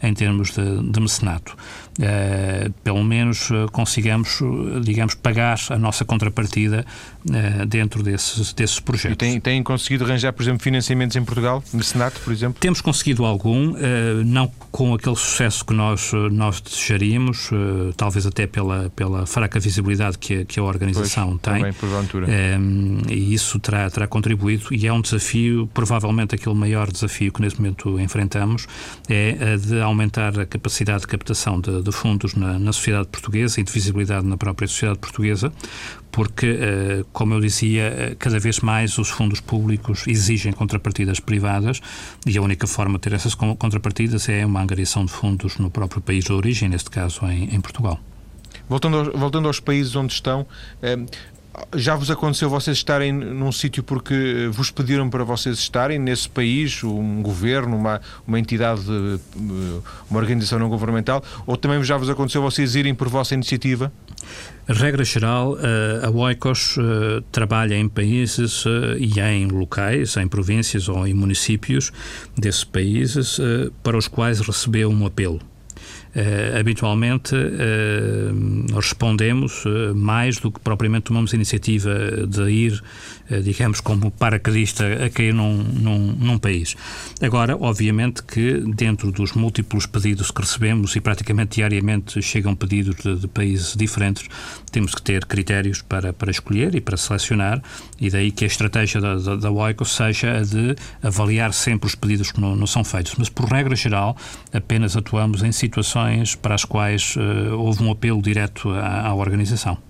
em 0.00 0.14
termos 0.14 0.52
de, 0.52 0.92
de 0.92 1.00
mecenato. 1.00 1.56
pelo 2.84 3.02
menos 3.02 3.48
consigamos, 3.72 4.40
digamos, 4.84 5.14
pagar 5.16 5.58
a 5.70 5.78
nossa 5.78 6.04
contrapartida 6.04 6.84
dentro 7.66 8.02
desses, 8.02 8.52
desses 8.52 8.78
projetos. 8.78 9.15
E 9.16 9.18
têm, 9.18 9.40
têm 9.40 9.62
conseguido 9.62 10.04
arranjar, 10.04 10.30
por 10.32 10.42
exemplo, 10.42 10.62
financiamentos 10.62 11.16
em 11.16 11.24
Portugal, 11.24 11.64
Mecenato, 11.72 12.20
por 12.20 12.32
exemplo? 12.32 12.58
Temos 12.60 12.82
conseguido 12.82 13.24
algum, 13.24 13.70
uh, 13.70 13.76
não 14.24 14.52
com 14.70 14.92
aquele 14.92 15.16
sucesso 15.16 15.64
que 15.64 15.72
nós, 15.72 16.12
eh, 16.12 16.28
nós 16.30 16.60
desejaríamos, 16.60 17.50
uh, 17.50 17.94
talvez 17.96 18.26
até 18.26 18.46
pela, 18.46 18.90
pela 18.90 19.24
fraca 19.24 19.58
visibilidade 19.58 20.18
que 20.18 20.40
a, 20.42 20.44
que 20.44 20.60
a 20.60 20.62
organização 20.62 21.28
pois, 21.28 21.40
tem. 21.40 21.54
Também, 21.54 21.72
e 23.08 23.32
isso 23.32 23.58
terá, 23.58 23.88
terá 23.88 24.06
contribuído 24.06 24.66
e 24.70 24.86
é 24.86 24.92
um 24.92 25.00
desafio, 25.00 25.66
provavelmente 25.72 26.34
aquele 26.34 26.54
maior 26.54 26.92
desafio 26.92 27.32
que 27.32 27.40
neste 27.40 27.58
momento 27.58 27.98
enfrentamos, 27.98 28.66
é 29.08 29.56
de 29.56 29.80
aumentar 29.80 30.38
a 30.38 30.44
capacidade 30.44 31.00
de 31.00 31.06
captação 31.06 31.58
de, 31.58 31.80
de 31.82 31.92
fundos 31.92 32.34
na, 32.34 32.58
na 32.58 32.70
sociedade 32.70 33.08
portuguesa 33.08 33.58
e 33.58 33.64
de 33.64 33.72
visibilidade 33.72 34.26
na 34.26 34.36
própria 34.36 34.68
sociedade 34.68 34.98
portuguesa, 34.98 35.50
porque, 36.16 36.46
eh, 36.46 37.04
como 37.12 37.34
eu 37.34 37.40
dizia, 37.42 37.82
eh, 37.82 38.16
cada 38.18 38.38
vez 38.38 38.60
mais 38.60 38.96
os 38.96 39.10
fundos 39.10 39.38
públicos 39.38 40.06
exigem 40.06 40.50
contrapartidas 40.50 41.20
privadas 41.20 41.82
e 42.24 42.38
a 42.38 42.40
única 42.40 42.66
forma 42.66 42.94
de 42.94 43.00
ter 43.00 43.12
essas 43.12 43.34
contrapartidas 43.34 44.26
é 44.30 44.46
uma 44.46 44.62
angariação 44.62 45.04
de 45.04 45.12
fundos 45.12 45.58
no 45.58 45.70
próprio 45.70 46.00
país 46.00 46.24
de 46.24 46.32
origem, 46.32 46.70
neste 46.70 46.88
caso 46.88 47.26
em, 47.26 47.54
em 47.54 47.60
Portugal. 47.60 48.00
Voltando 48.66 48.96
aos, 48.96 49.08
voltando 49.08 49.46
aos 49.46 49.60
países 49.60 49.94
onde 49.94 50.14
estão, 50.14 50.46
eh, 50.80 50.96
já 51.74 51.94
vos 51.94 52.10
aconteceu 52.10 52.48
vocês 52.48 52.76
estarem 52.76 53.12
num 53.12 53.52
sítio 53.52 53.82
porque 53.82 54.48
vos 54.52 54.70
pediram 54.70 55.08
para 55.08 55.24
vocês 55.24 55.58
estarem 55.58 55.98
nesse 55.98 56.28
país, 56.28 56.82
um 56.84 57.22
governo, 57.22 57.76
uma, 57.76 58.00
uma 58.26 58.38
entidade, 58.38 58.82
uma 60.10 60.20
organização 60.20 60.58
não 60.58 60.68
governamental, 60.68 61.22
ou 61.46 61.56
também 61.56 61.82
já 61.84 61.96
vos 61.96 62.10
aconteceu 62.10 62.42
vocês 62.42 62.74
irem 62.74 62.94
por 62.94 63.08
vossa 63.08 63.34
iniciativa? 63.34 63.92
Regra 64.68 65.04
geral, 65.04 65.56
eh, 65.58 66.06
a 66.06 66.10
Oikos 66.10 66.76
eh, 66.76 67.22
trabalha 67.30 67.76
em 67.76 67.88
países 67.88 68.64
eh, 68.66 68.96
e 68.98 69.20
em 69.20 69.46
locais, 69.46 70.16
em 70.16 70.26
províncias 70.26 70.88
ou 70.88 71.06
em 71.06 71.14
municípios 71.14 71.92
desses 72.36 72.64
países 72.64 73.38
para 73.82 73.96
os 73.96 74.08
quais 74.08 74.40
recebeu 74.40 74.90
um 74.90 75.06
apelo. 75.06 75.40
Uh, 76.16 76.58
habitualmente 76.58 77.36
uh, 77.36 78.74
respondemos 78.74 79.66
uh, 79.66 79.94
mais 79.94 80.38
do 80.38 80.50
que 80.50 80.58
propriamente 80.58 81.04
tomamos 81.04 81.34
a 81.34 81.36
iniciativa 81.36 81.92
de 82.26 82.50
ir, 82.50 82.82
digamos, 83.42 83.80
como 83.80 84.10
paraquedista 84.10 85.04
a 85.04 85.10
cair 85.10 85.34
num, 85.34 85.56
num, 85.56 86.12
num, 86.12 86.38
país. 86.38 86.76
Agora, 87.20 87.56
obviamente 87.56 88.22
que 88.22 88.60
dentro 88.74 89.10
dos 89.10 89.32
múltiplos 89.32 89.86
pedidos 89.86 90.30
que 90.30 90.40
recebemos 90.40 90.94
e 90.96 91.00
praticamente 91.00 91.56
diariamente 91.56 92.20
chegam 92.22 92.54
pedidos 92.54 92.96
de, 92.96 93.16
de 93.16 93.28
países 93.28 93.74
diferentes, 93.74 94.28
temos 94.70 94.94
que 94.94 95.02
ter 95.02 95.24
critérios 95.24 95.82
para, 95.82 96.12
para 96.12 96.30
escolher 96.30 96.74
e 96.74 96.80
para 96.80 96.96
selecionar 96.96 97.62
e 98.00 98.10
daí 98.10 98.30
que 98.30 98.44
a 98.44 98.46
estratégia 98.46 99.00
da, 99.00 99.16
da, 99.16 99.36
da 99.36 99.50
OICO 99.50 99.84
seja 99.84 100.38
a 100.38 100.42
de 100.42 100.76
avaliar 101.02 101.52
sempre 101.52 101.86
os 101.86 101.94
pedidos 101.94 102.30
que 102.30 102.40
não, 102.40 102.54
não 102.54 102.66
são 102.66 102.84
feitos. 102.84 103.14
Mas, 103.16 103.28
por 103.28 103.46
regra 103.46 103.74
geral, 103.74 104.16
apenas 104.52 104.96
atuamos 104.96 105.42
em 105.42 105.52
situações 105.52 106.34
para 106.34 106.54
as 106.54 106.64
quais 106.64 107.16
uh, 107.16 107.54
houve 107.58 107.82
um 107.82 107.90
apelo 107.90 108.20
direto 108.20 108.70
à, 108.70 109.08
à 109.08 109.14
organização 109.14 109.85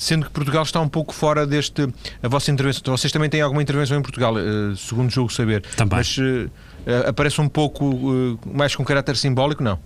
sendo 0.00 0.24
que 0.24 0.32
Portugal 0.32 0.62
está 0.62 0.80
um 0.80 0.88
pouco 0.88 1.14
fora 1.14 1.46
deste. 1.46 1.86
A 2.22 2.28
vossa 2.28 2.50
intervenção. 2.50 2.96
Vocês 2.96 3.12
também 3.12 3.28
têm 3.28 3.42
alguma 3.42 3.62
intervenção 3.62 3.98
em 3.98 4.02
Portugal, 4.02 4.34
uh, 4.34 4.74
segundo 4.74 5.10
julgo 5.10 5.30
saber. 5.30 5.62
Também. 5.76 5.98
Mas 5.98 6.16
uh, 6.16 6.50
aparece 7.06 7.40
um 7.40 7.48
pouco 7.48 8.38
mais 8.46 8.74
com 8.74 8.82
caráter 8.82 9.16
simbólico, 9.16 9.62
não? 9.62 9.78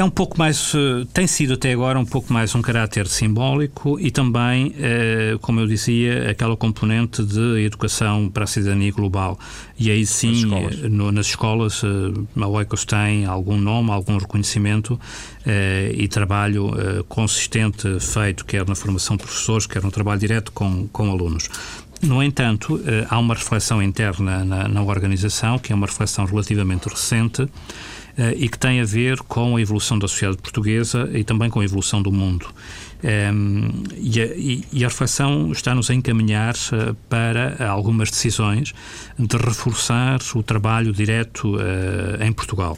É 0.00 0.02
um 0.02 0.08
pouco 0.08 0.38
mais, 0.38 0.72
eh, 0.74 1.06
tem 1.12 1.26
sido 1.26 1.52
até 1.52 1.72
agora 1.72 1.98
um 1.98 2.06
pouco 2.06 2.32
mais 2.32 2.54
um 2.54 2.62
caráter 2.62 3.06
simbólico 3.06 4.00
e 4.00 4.10
também, 4.10 4.74
eh, 4.78 5.36
como 5.42 5.60
eu 5.60 5.66
dizia, 5.66 6.30
aquela 6.30 6.56
componente 6.56 7.22
de 7.22 7.66
educação 7.66 8.30
para 8.30 8.44
a 8.44 8.46
cidadania 8.46 8.90
global. 8.92 9.38
E 9.78 9.90
aí 9.90 10.06
sim, 10.06 10.30
nas 10.30 10.38
escolas, 10.38 10.90
no, 10.90 11.12
nas 11.12 11.26
escolas 11.26 11.82
a 11.84 12.86
tem 12.86 13.26
algum 13.26 13.58
nome, 13.58 13.90
algum 13.90 14.16
reconhecimento 14.16 14.98
eh, 15.44 15.92
e 15.94 16.08
trabalho 16.08 16.70
consistente 17.06 18.00
feito, 18.00 18.46
quer 18.46 18.66
na 18.66 18.74
formação 18.74 19.18
de 19.18 19.24
professores, 19.24 19.66
quer 19.66 19.82
no 19.82 19.90
trabalho 19.90 20.18
direto 20.18 20.50
com, 20.52 20.88
com 20.88 21.10
alunos. 21.10 21.50
No 22.00 22.22
entanto, 22.22 22.80
há 23.10 23.18
uma 23.18 23.34
reflexão 23.34 23.82
interna 23.82 24.42
na, 24.46 24.66
na 24.66 24.82
organização, 24.82 25.58
que 25.58 25.70
é 25.70 25.76
uma 25.76 25.86
reflexão 25.86 26.24
relativamente 26.24 26.88
recente, 26.88 27.46
e 28.36 28.48
que 28.48 28.58
tem 28.58 28.80
a 28.80 28.84
ver 28.84 29.18
com 29.22 29.56
a 29.56 29.60
evolução 29.60 29.98
da 29.98 30.08
sociedade 30.08 30.42
portuguesa 30.42 31.08
e 31.12 31.24
também 31.24 31.48
com 31.48 31.60
a 31.60 31.64
evolução 31.64 32.02
do 32.02 32.12
mundo. 32.12 32.46
Um, 33.02 33.08
ehm, 33.08 33.70
e, 33.96 34.20
a, 34.20 34.26
e, 34.72 34.84
a, 34.84 34.88
reflexão 34.88 35.52
está-nos 35.52 35.90
a 35.90 35.94
encaminhar 35.94 36.54
uh, 36.54 36.94
para 37.08 37.66
algumas 37.66 38.10
decisões 38.10 38.74
de 39.18 39.36
reforçar 39.36 40.20
o 40.34 40.42
trabalho 40.42 40.92
direto 40.92 41.56
uh, 41.56 42.22
em 42.22 42.32
Portugal. 42.32 42.76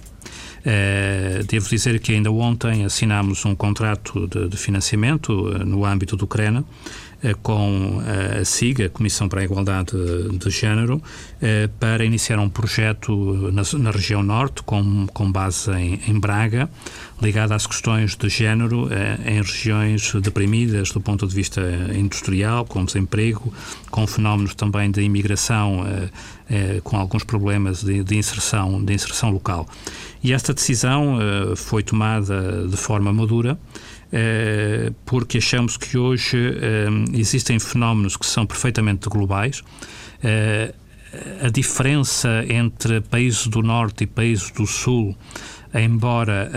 Uh, 0.60 1.44
devo 1.44 1.68
dizer 1.68 1.98
que 1.98 2.12
ainda 2.12 2.30
ontem 2.30 2.84
assinámos 2.84 3.44
um 3.44 3.54
contrato 3.54 4.28
de, 4.28 4.48
de 4.48 4.56
financiamento 4.56 5.32
no 5.64 5.84
âmbito 5.84 6.16
do 6.16 6.26
CRENA 6.26 6.64
eh, 7.11 7.11
com 7.42 8.02
eh, 8.04 8.40
a 8.40 8.44
SIG, 8.44 8.84
a 8.84 8.88
Comissão 8.88 9.28
para 9.28 9.40
a 9.40 9.44
Igualdade 9.44 9.92
de 10.38 10.50
Género, 10.50 11.00
eh, 11.40 11.68
para 11.78 12.04
iniciar 12.04 12.38
um 12.38 12.48
projeto 12.48 13.50
na, 13.52 13.90
região 13.90 14.22
norte, 14.22 14.62
com, 14.62 15.30
base 15.30 15.70
em, 15.72 16.18
Braga, 16.18 16.68
ligado 17.20 17.52
às 17.52 17.66
questões 17.66 18.16
de 18.16 18.28
género 18.28 18.88
em 19.24 19.36
regiões 19.40 20.12
deprimidas 20.16 20.90
do 20.90 21.00
ponto 21.00 21.26
de 21.26 21.34
vista 21.34 21.60
industrial, 21.94 22.64
com 22.64 22.84
desemprego, 22.84 23.52
com 23.90 24.06
fenómenos 24.06 24.54
também 24.54 24.90
de 24.90 25.02
imigração, 25.02 25.84
com 26.82 26.96
alguns 26.96 27.22
problemas 27.22 27.82
de, 27.82 28.02
de, 28.02 28.16
inserção, 28.16 28.84
de 28.84 28.92
inserção 28.92 29.30
local. 29.30 29.68
E 30.22 30.32
esta 30.32 30.52
decisão 30.52 31.18
foi 31.56 31.82
tomada 31.82 32.66
de 32.66 32.76
forma 32.76 33.12
madura, 33.12 33.58
porque 35.04 35.38
achamos 35.38 35.76
que 35.76 35.96
hoje 35.96 36.54
existem 37.14 37.58
fenómenos 37.58 38.16
que 38.16 38.26
são 38.26 38.46
perfeitamente 38.46 39.08
globais. 39.08 39.62
A 41.42 41.48
diferença 41.50 42.44
entre 42.48 43.00
países 43.00 43.46
do 43.46 43.62
Norte 43.62 44.04
e 44.04 44.06
países 44.06 44.50
do 44.50 44.66
Sul 44.66 45.16
embora 45.74 46.50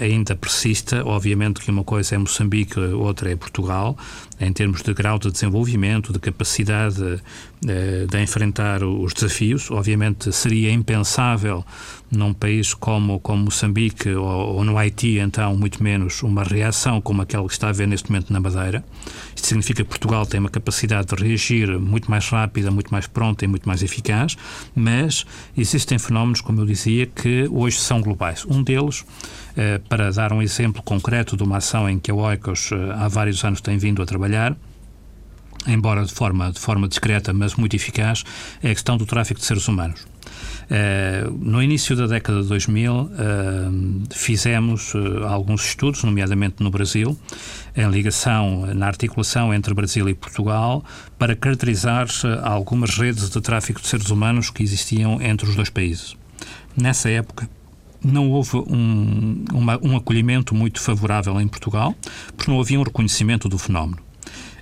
ainda 0.00 0.34
persista, 0.34 1.04
obviamente 1.04 1.60
que 1.60 1.70
uma 1.70 1.84
coisa 1.84 2.14
é 2.14 2.18
Moçambique, 2.18 2.78
outra 2.80 3.30
é 3.30 3.36
Portugal, 3.36 3.96
em 4.40 4.52
termos 4.52 4.82
de 4.82 4.92
grau 4.94 5.18
de 5.18 5.30
desenvolvimento, 5.30 6.12
de 6.12 6.18
capacidade 6.18 7.02
uh, 7.02 8.06
de 8.08 8.22
enfrentar 8.22 8.82
os 8.82 9.12
desafios. 9.12 9.70
Obviamente 9.70 10.32
seria 10.32 10.70
impensável 10.70 11.64
num 12.10 12.32
país 12.32 12.72
como, 12.72 13.20
como 13.20 13.44
Moçambique 13.44 14.10
ou, 14.10 14.56
ou, 14.56 14.64
no 14.64 14.78
Haiti, 14.78 15.18
então, 15.18 15.56
muito 15.56 15.82
menos, 15.82 16.22
uma 16.22 16.42
reação 16.42 17.00
como 17.00 17.22
aquela 17.22 17.46
que 17.46 17.52
está 17.52 17.66
a 17.66 17.70
haver 17.70 17.86
neste 17.86 18.10
momento 18.10 18.32
na 18.32 18.40
Madeira. 18.40 18.84
Isto 19.34 19.48
significa 19.48 19.82
que 19.82 19.88
Portugal 19.88 20.24
tem 20.26 20.40
uma 20.40 20.48
capacidade 20.48 21.14
de 21.14 21.22
reagir 21.22 21.78
muito 21.78 22.10
mais 22.10 22.28
rápida, 22.28 22.70
muito 22.70 22.90
mais 22.90 23.06
pronta 23.06 23.44
e 23.44 23.48
muito 23.48 23.68
mais 23.68 23.82
eficaz, 23.82 24.36
mas 24.74 25.26
existem 25.56 25.98
fenómenos, 25.98 26.40
como 26.40 26.60
eu 26.60 26.66
dizia, 26.66 27.06
que 27.06 27.46
hoje 27.50 27.78
são 27.78 28.00
globais. 28.00 28.44
Um 28.46 28.62
deles, 28.62 29.04
eh, 29.56 29.80
para 29.88 30.10
dar 30.12 30.32
um 30.32 30.40
exemplo 30.40 30.82
concreto 30.82 31.36
de 31.36 31.42
uma 31.42 31.56
ação 31.56 31.88
em 31.88 31.98
que 31.98 32.10
a 32.10 32.14
OICOS 32.14 32.70
eh, 32.72 32.76
há 32.96 33.08
vários 33.08 33.44
anos 33.44 33.60
tem 33.60 33.76
vindo 33.76 34.00
a 34.00 34.06
trabalhar, 34.06 34.27
embora 35.66 36.04
de 36.04 36.12
forma, 36.12 36.50
de 36.52 36.60
forma 36.60 36.88
discreta, 36.88 37.32
mas 37.32 37.54
muito 37.54 37.74
eficaz, 37.74 38.24
é 38.62 38.70
a 38.70 38.74
questão 38.74 38.96
do 38.96 39.06
tráfico 39.06 39.40
de 39.40 39.46
seres 39.46 39.66
humanos. 39.68 40.06
Uh, 40.68 41.30
no 41.40 41.62
início 41.62 41.96
da 41.96 42.06
década 42.06 42.42
de 42.42 42.48
2000, 42.48 42.92
uh, 42.92 43.10
fizemos 44.12 44.94
uh, 44.94 45.24
alguns 45.26 45.64
estudos, 45.64 46.04
nomeadamente 46.04 46.62
no 46.62 46.70
Brasil, 46.70 47.18
em 47.74 47.88
ligação, 47.88 48.66
na 48.74 48.86
articulação 48.86 49.52
entre 49.52 49.72
Brasil 49.72 50.08
e 50.08 50.14
Portugal, 50.14 50.84
para 51.18 51.34
caracterizar 51.34 52.06
algumas 52.42 52.96
redes 52.96 53.30
de 53.30 53.40
tráfico 53.40 53.80
de 53.80 53.88
seres 53.88 54.10
humanos 54.10 54.50
que 54.50 54.62
existiam 54.62 55.20
entre 55.22 55.48
os 55.48 55.56
dois 55.56 55.70
países. 55.70 56.16
Nessa 56.76 57.08
época, 57.08 57.48
não 58.04 58.30
houve 58.30 58.58
um, 58.58 59.44
uma, 59.52 59.78
um 59.82 59.96
acolhimento 59.96 60.54
muito 60.54 60.80
favorável 60.80 61.40
em 61.40 61.48
Portugal, 61.48 61.96
porque 62.36 62.50
não 62.50 62.60
havia 62.60 62.78
um 62.78 62.84
reconhecimento 62.84 63.48
do 63.48 63.58
fenómeno. 63.58 64.07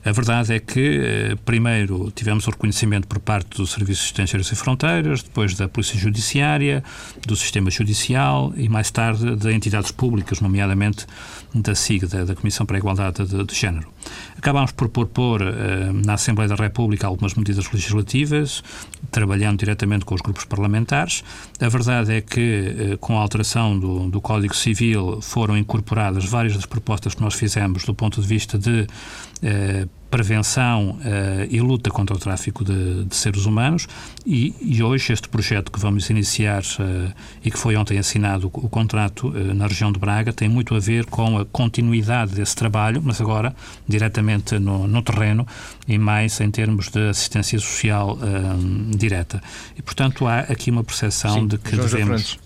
A 0.07 0.13
verdade 0.13 0.55
é 0.55 0.61
que, 0.61 1.01
eh, 1.03 1.37
primeiro, 1.45 2.13
tivemos 2.13 2.47
o 2.47 2.51
reconhecimento 2.51 3.09
por 3.09 3.19
parte 3.19 3.57
do 3.57 3.67
Serviço 3.67 4.15
de 4.15 4.23
e 4.23 4.55
Fronteiras, 4.55 5.21
depois 5.21 5.55
da 5.55 5.69
Polícia 5.69 5.99
Judiciária, 5.99 6.85
do 7.27 7.35
Sistema 7.35 7.73
Judicial 7.73 8.55
e, 8.57 8.69
mais 8.69 8.89
tarde, 8.89 9.35
de 9.35 9.53
entidades 9.53 9.91
públicas, 9.91 10.41
nomeadamente 10.41 11.07
da 11.53 11.75
SIG, 11.75 12.07
da, 12.07 12.25
da 12.25 12.37
Comissão 12.37 12.65
para 12.65 12.77
a 12.77 12.79
Igualdade 12.79 13.27
de, 13.27 13.45
de 13.45 13.53
Género. 13.53 13.89
Acabámos 14.39 14.71
por 14.71 14.89
propor 14.89 15.43
uh, 15.43 15.47
na 15.93 16.15
Assembleia 16.15 16.49
da 16.49 16.55
República 16.55 17.09
algumas 17.09 17.35
medidas 17.35 17.69
legislativas, 17.73 18.63
trabalhando 19.11 19.59
diretamente 19.59 20.05
com 20.05 20.15
os 20.15 20.21
grupos 20.21 20.45
parlamentares. 20.45 21.25
A 21.61 21.69
verdade 21.69 22.13
é 22.13 22.21
que, 22.21 22.93
uh, 22.93 22.99
com 22.99 23.19
a 23.19 23.23
alteração 23.23 23.77
do, 23.77 24.09
do 24.09 24.21
Código 24.21 24.55
Civil, 24.55 25.21
foram 25.21 25.57
incorporadas 25.57 26.25
várias 26.27 26.55
das 26.55 26.67
propostas 26.67 27.13
que 27.13 27.23
nós 27.23 27.35
fizemos 27.35 27.85
do 27.85 27.95
ponto 27.95 28.21
de 28.21 28.27
vista 28.29 28.57
de 28.57 28.87
prevenção 30.11 30.91
uh, 30.91 31.47
e 31.51 31.61
luta 31.61 31.91
contra 31.91 32.15
o 32.15 32.19
tráfico 32.19 32.65
de, 32.65 33.05
de 33.05 33.15
seres 33.15 33.45
humanos 33.45 33.87
e, 34.25 34.55
e, 34.61 34.83
hoje 34.83 35.13
este 35.13 35.29
projeto 35.29 35.71
que 35.71 35.79
vamos 35.79 36.09
iniciar 36.11 36.63
uh, 36.63 37.13
e 37.45 37.51
que 37.51 37.59
foi 37.59 37.77
ontem 37.77 37.99
assinado 37.99 38.47
o, 38.47 38.67
o 38.67 38.69
contrato 38.69 39.29
uh, 39.29 39.55
na 39.55 39.67
região 39.67 39.91
de 39.91 39.99
Braga 39.99 40.33
tem 40.33 40.49
muito 40.49 40.75
a 40.75 40.79
ver 40.79 41.07
com 41.07 41.39
a 41.39 41.45
continuidade 41.45 42.35
desse 42.35 42.55
trabalho, 42.55 43.03
mas 43.05 43.21
agora 43.21 43.55
diretamente 43.87 44.59
no, 44.59 44.87
no 44.87 45.03
terreno 45.03 45.47
e 45.89 45.99
mais 45.99 46.41
em 46.41 46.51
termos 46.51 46.89
de 46.89 47.09
assistência 47.09 47.59
social 47.59 48.19
direta. 48.97 49.43
E, 49.77 49.83
portanto, 49.83 50.27
há 50.27 50.41
aqui 50.41 50.71
uma 50.71 50.83
percepção 50.83 51.35
Sim, 51.35 51.47
de 51.47 51.59
que 51.59 51.77
devemos... 51.77 52.39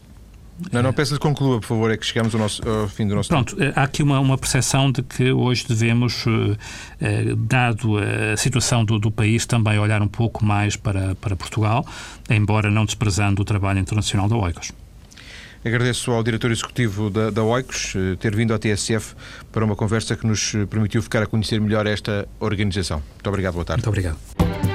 Não, 0.72 0.82
não, 0.82 0.92
peço-lhe 0.92 1.18
conclua, 1.18 1.61
por 1.61 1.66
favor, 1.66 1.90
é 1.90 1.96
que 1.96 2.04
chegamos 2.04 2.34
ao, 2.34 2.40
nosso, 2.40 2.68
ao 2.68 2.88
fim 2.88 3.06
do 3.06 3.14
nosso 3.14 3.28
Pronto, 3.28 3.56
tempo. 3.56 3.72
há 3.78 3.82
aqui 3.82 4.02
uma, 4.02 4.20
uma 4.20 4.36
percepção 4.36 4.92
de 4.92 5.02
que 5.02 5.32
hoje 5.32 5.66
devemos, 5.66 6.24
eh, 7.00 7.34
dado 7.36 7.96
a 7.98 8.36
situação 8.36 8.84
do, 8.84 8.98
do, 8.98 9.11
país, 9.11 9.46
também 9.46 9.78
olhar 9.78 10.02
um 10.02 10.08
pouco 10.08 10.44
mais 10.44 10.76
para, 10.76 11.14
para 11.14 11.34
Portugal, 11.34 11.86
embora 12.28 12.70
não 12.70 12.84
desprezando 12.84 13.42
o 13.42 13.44
trabalho 13.44 13.78
internacional 13.78 14.28
da 14.28 14.36
OICOS. 14.36 14.72
Agradeço 15.64 16.11
ao 16.11 16.22
diretor 16.22 16.50
executivo 16.50 17.11
da, 17.11 17.30
da 17.30 17.42
OICOS 17.42 17.94
eh, 17.96 18.16
ter 18.16 18.34
vindo 18.34 18.54
à 18.54 18.58
TSF 18.58 19.14
para 19.52 19.64
uma 19.64 19.76
conversa 19.76 20.16
que 20.16 20.26
nos 20.26 20.52
permitiu 20.68 21.02
ficar 21.02 21.22
a 21.22 21.26
conhecer 21.26 21.61
melhor 21.61 21.86
esta 21.86 22.26
organização. 22.38 23.02
Muito 23.14 23.28
obrigado, 23.28 23.54
boa 23.54 23.64
tarde. 23.64 23.82
Muito 23.84 23.88
obrigado. 23.88 24.69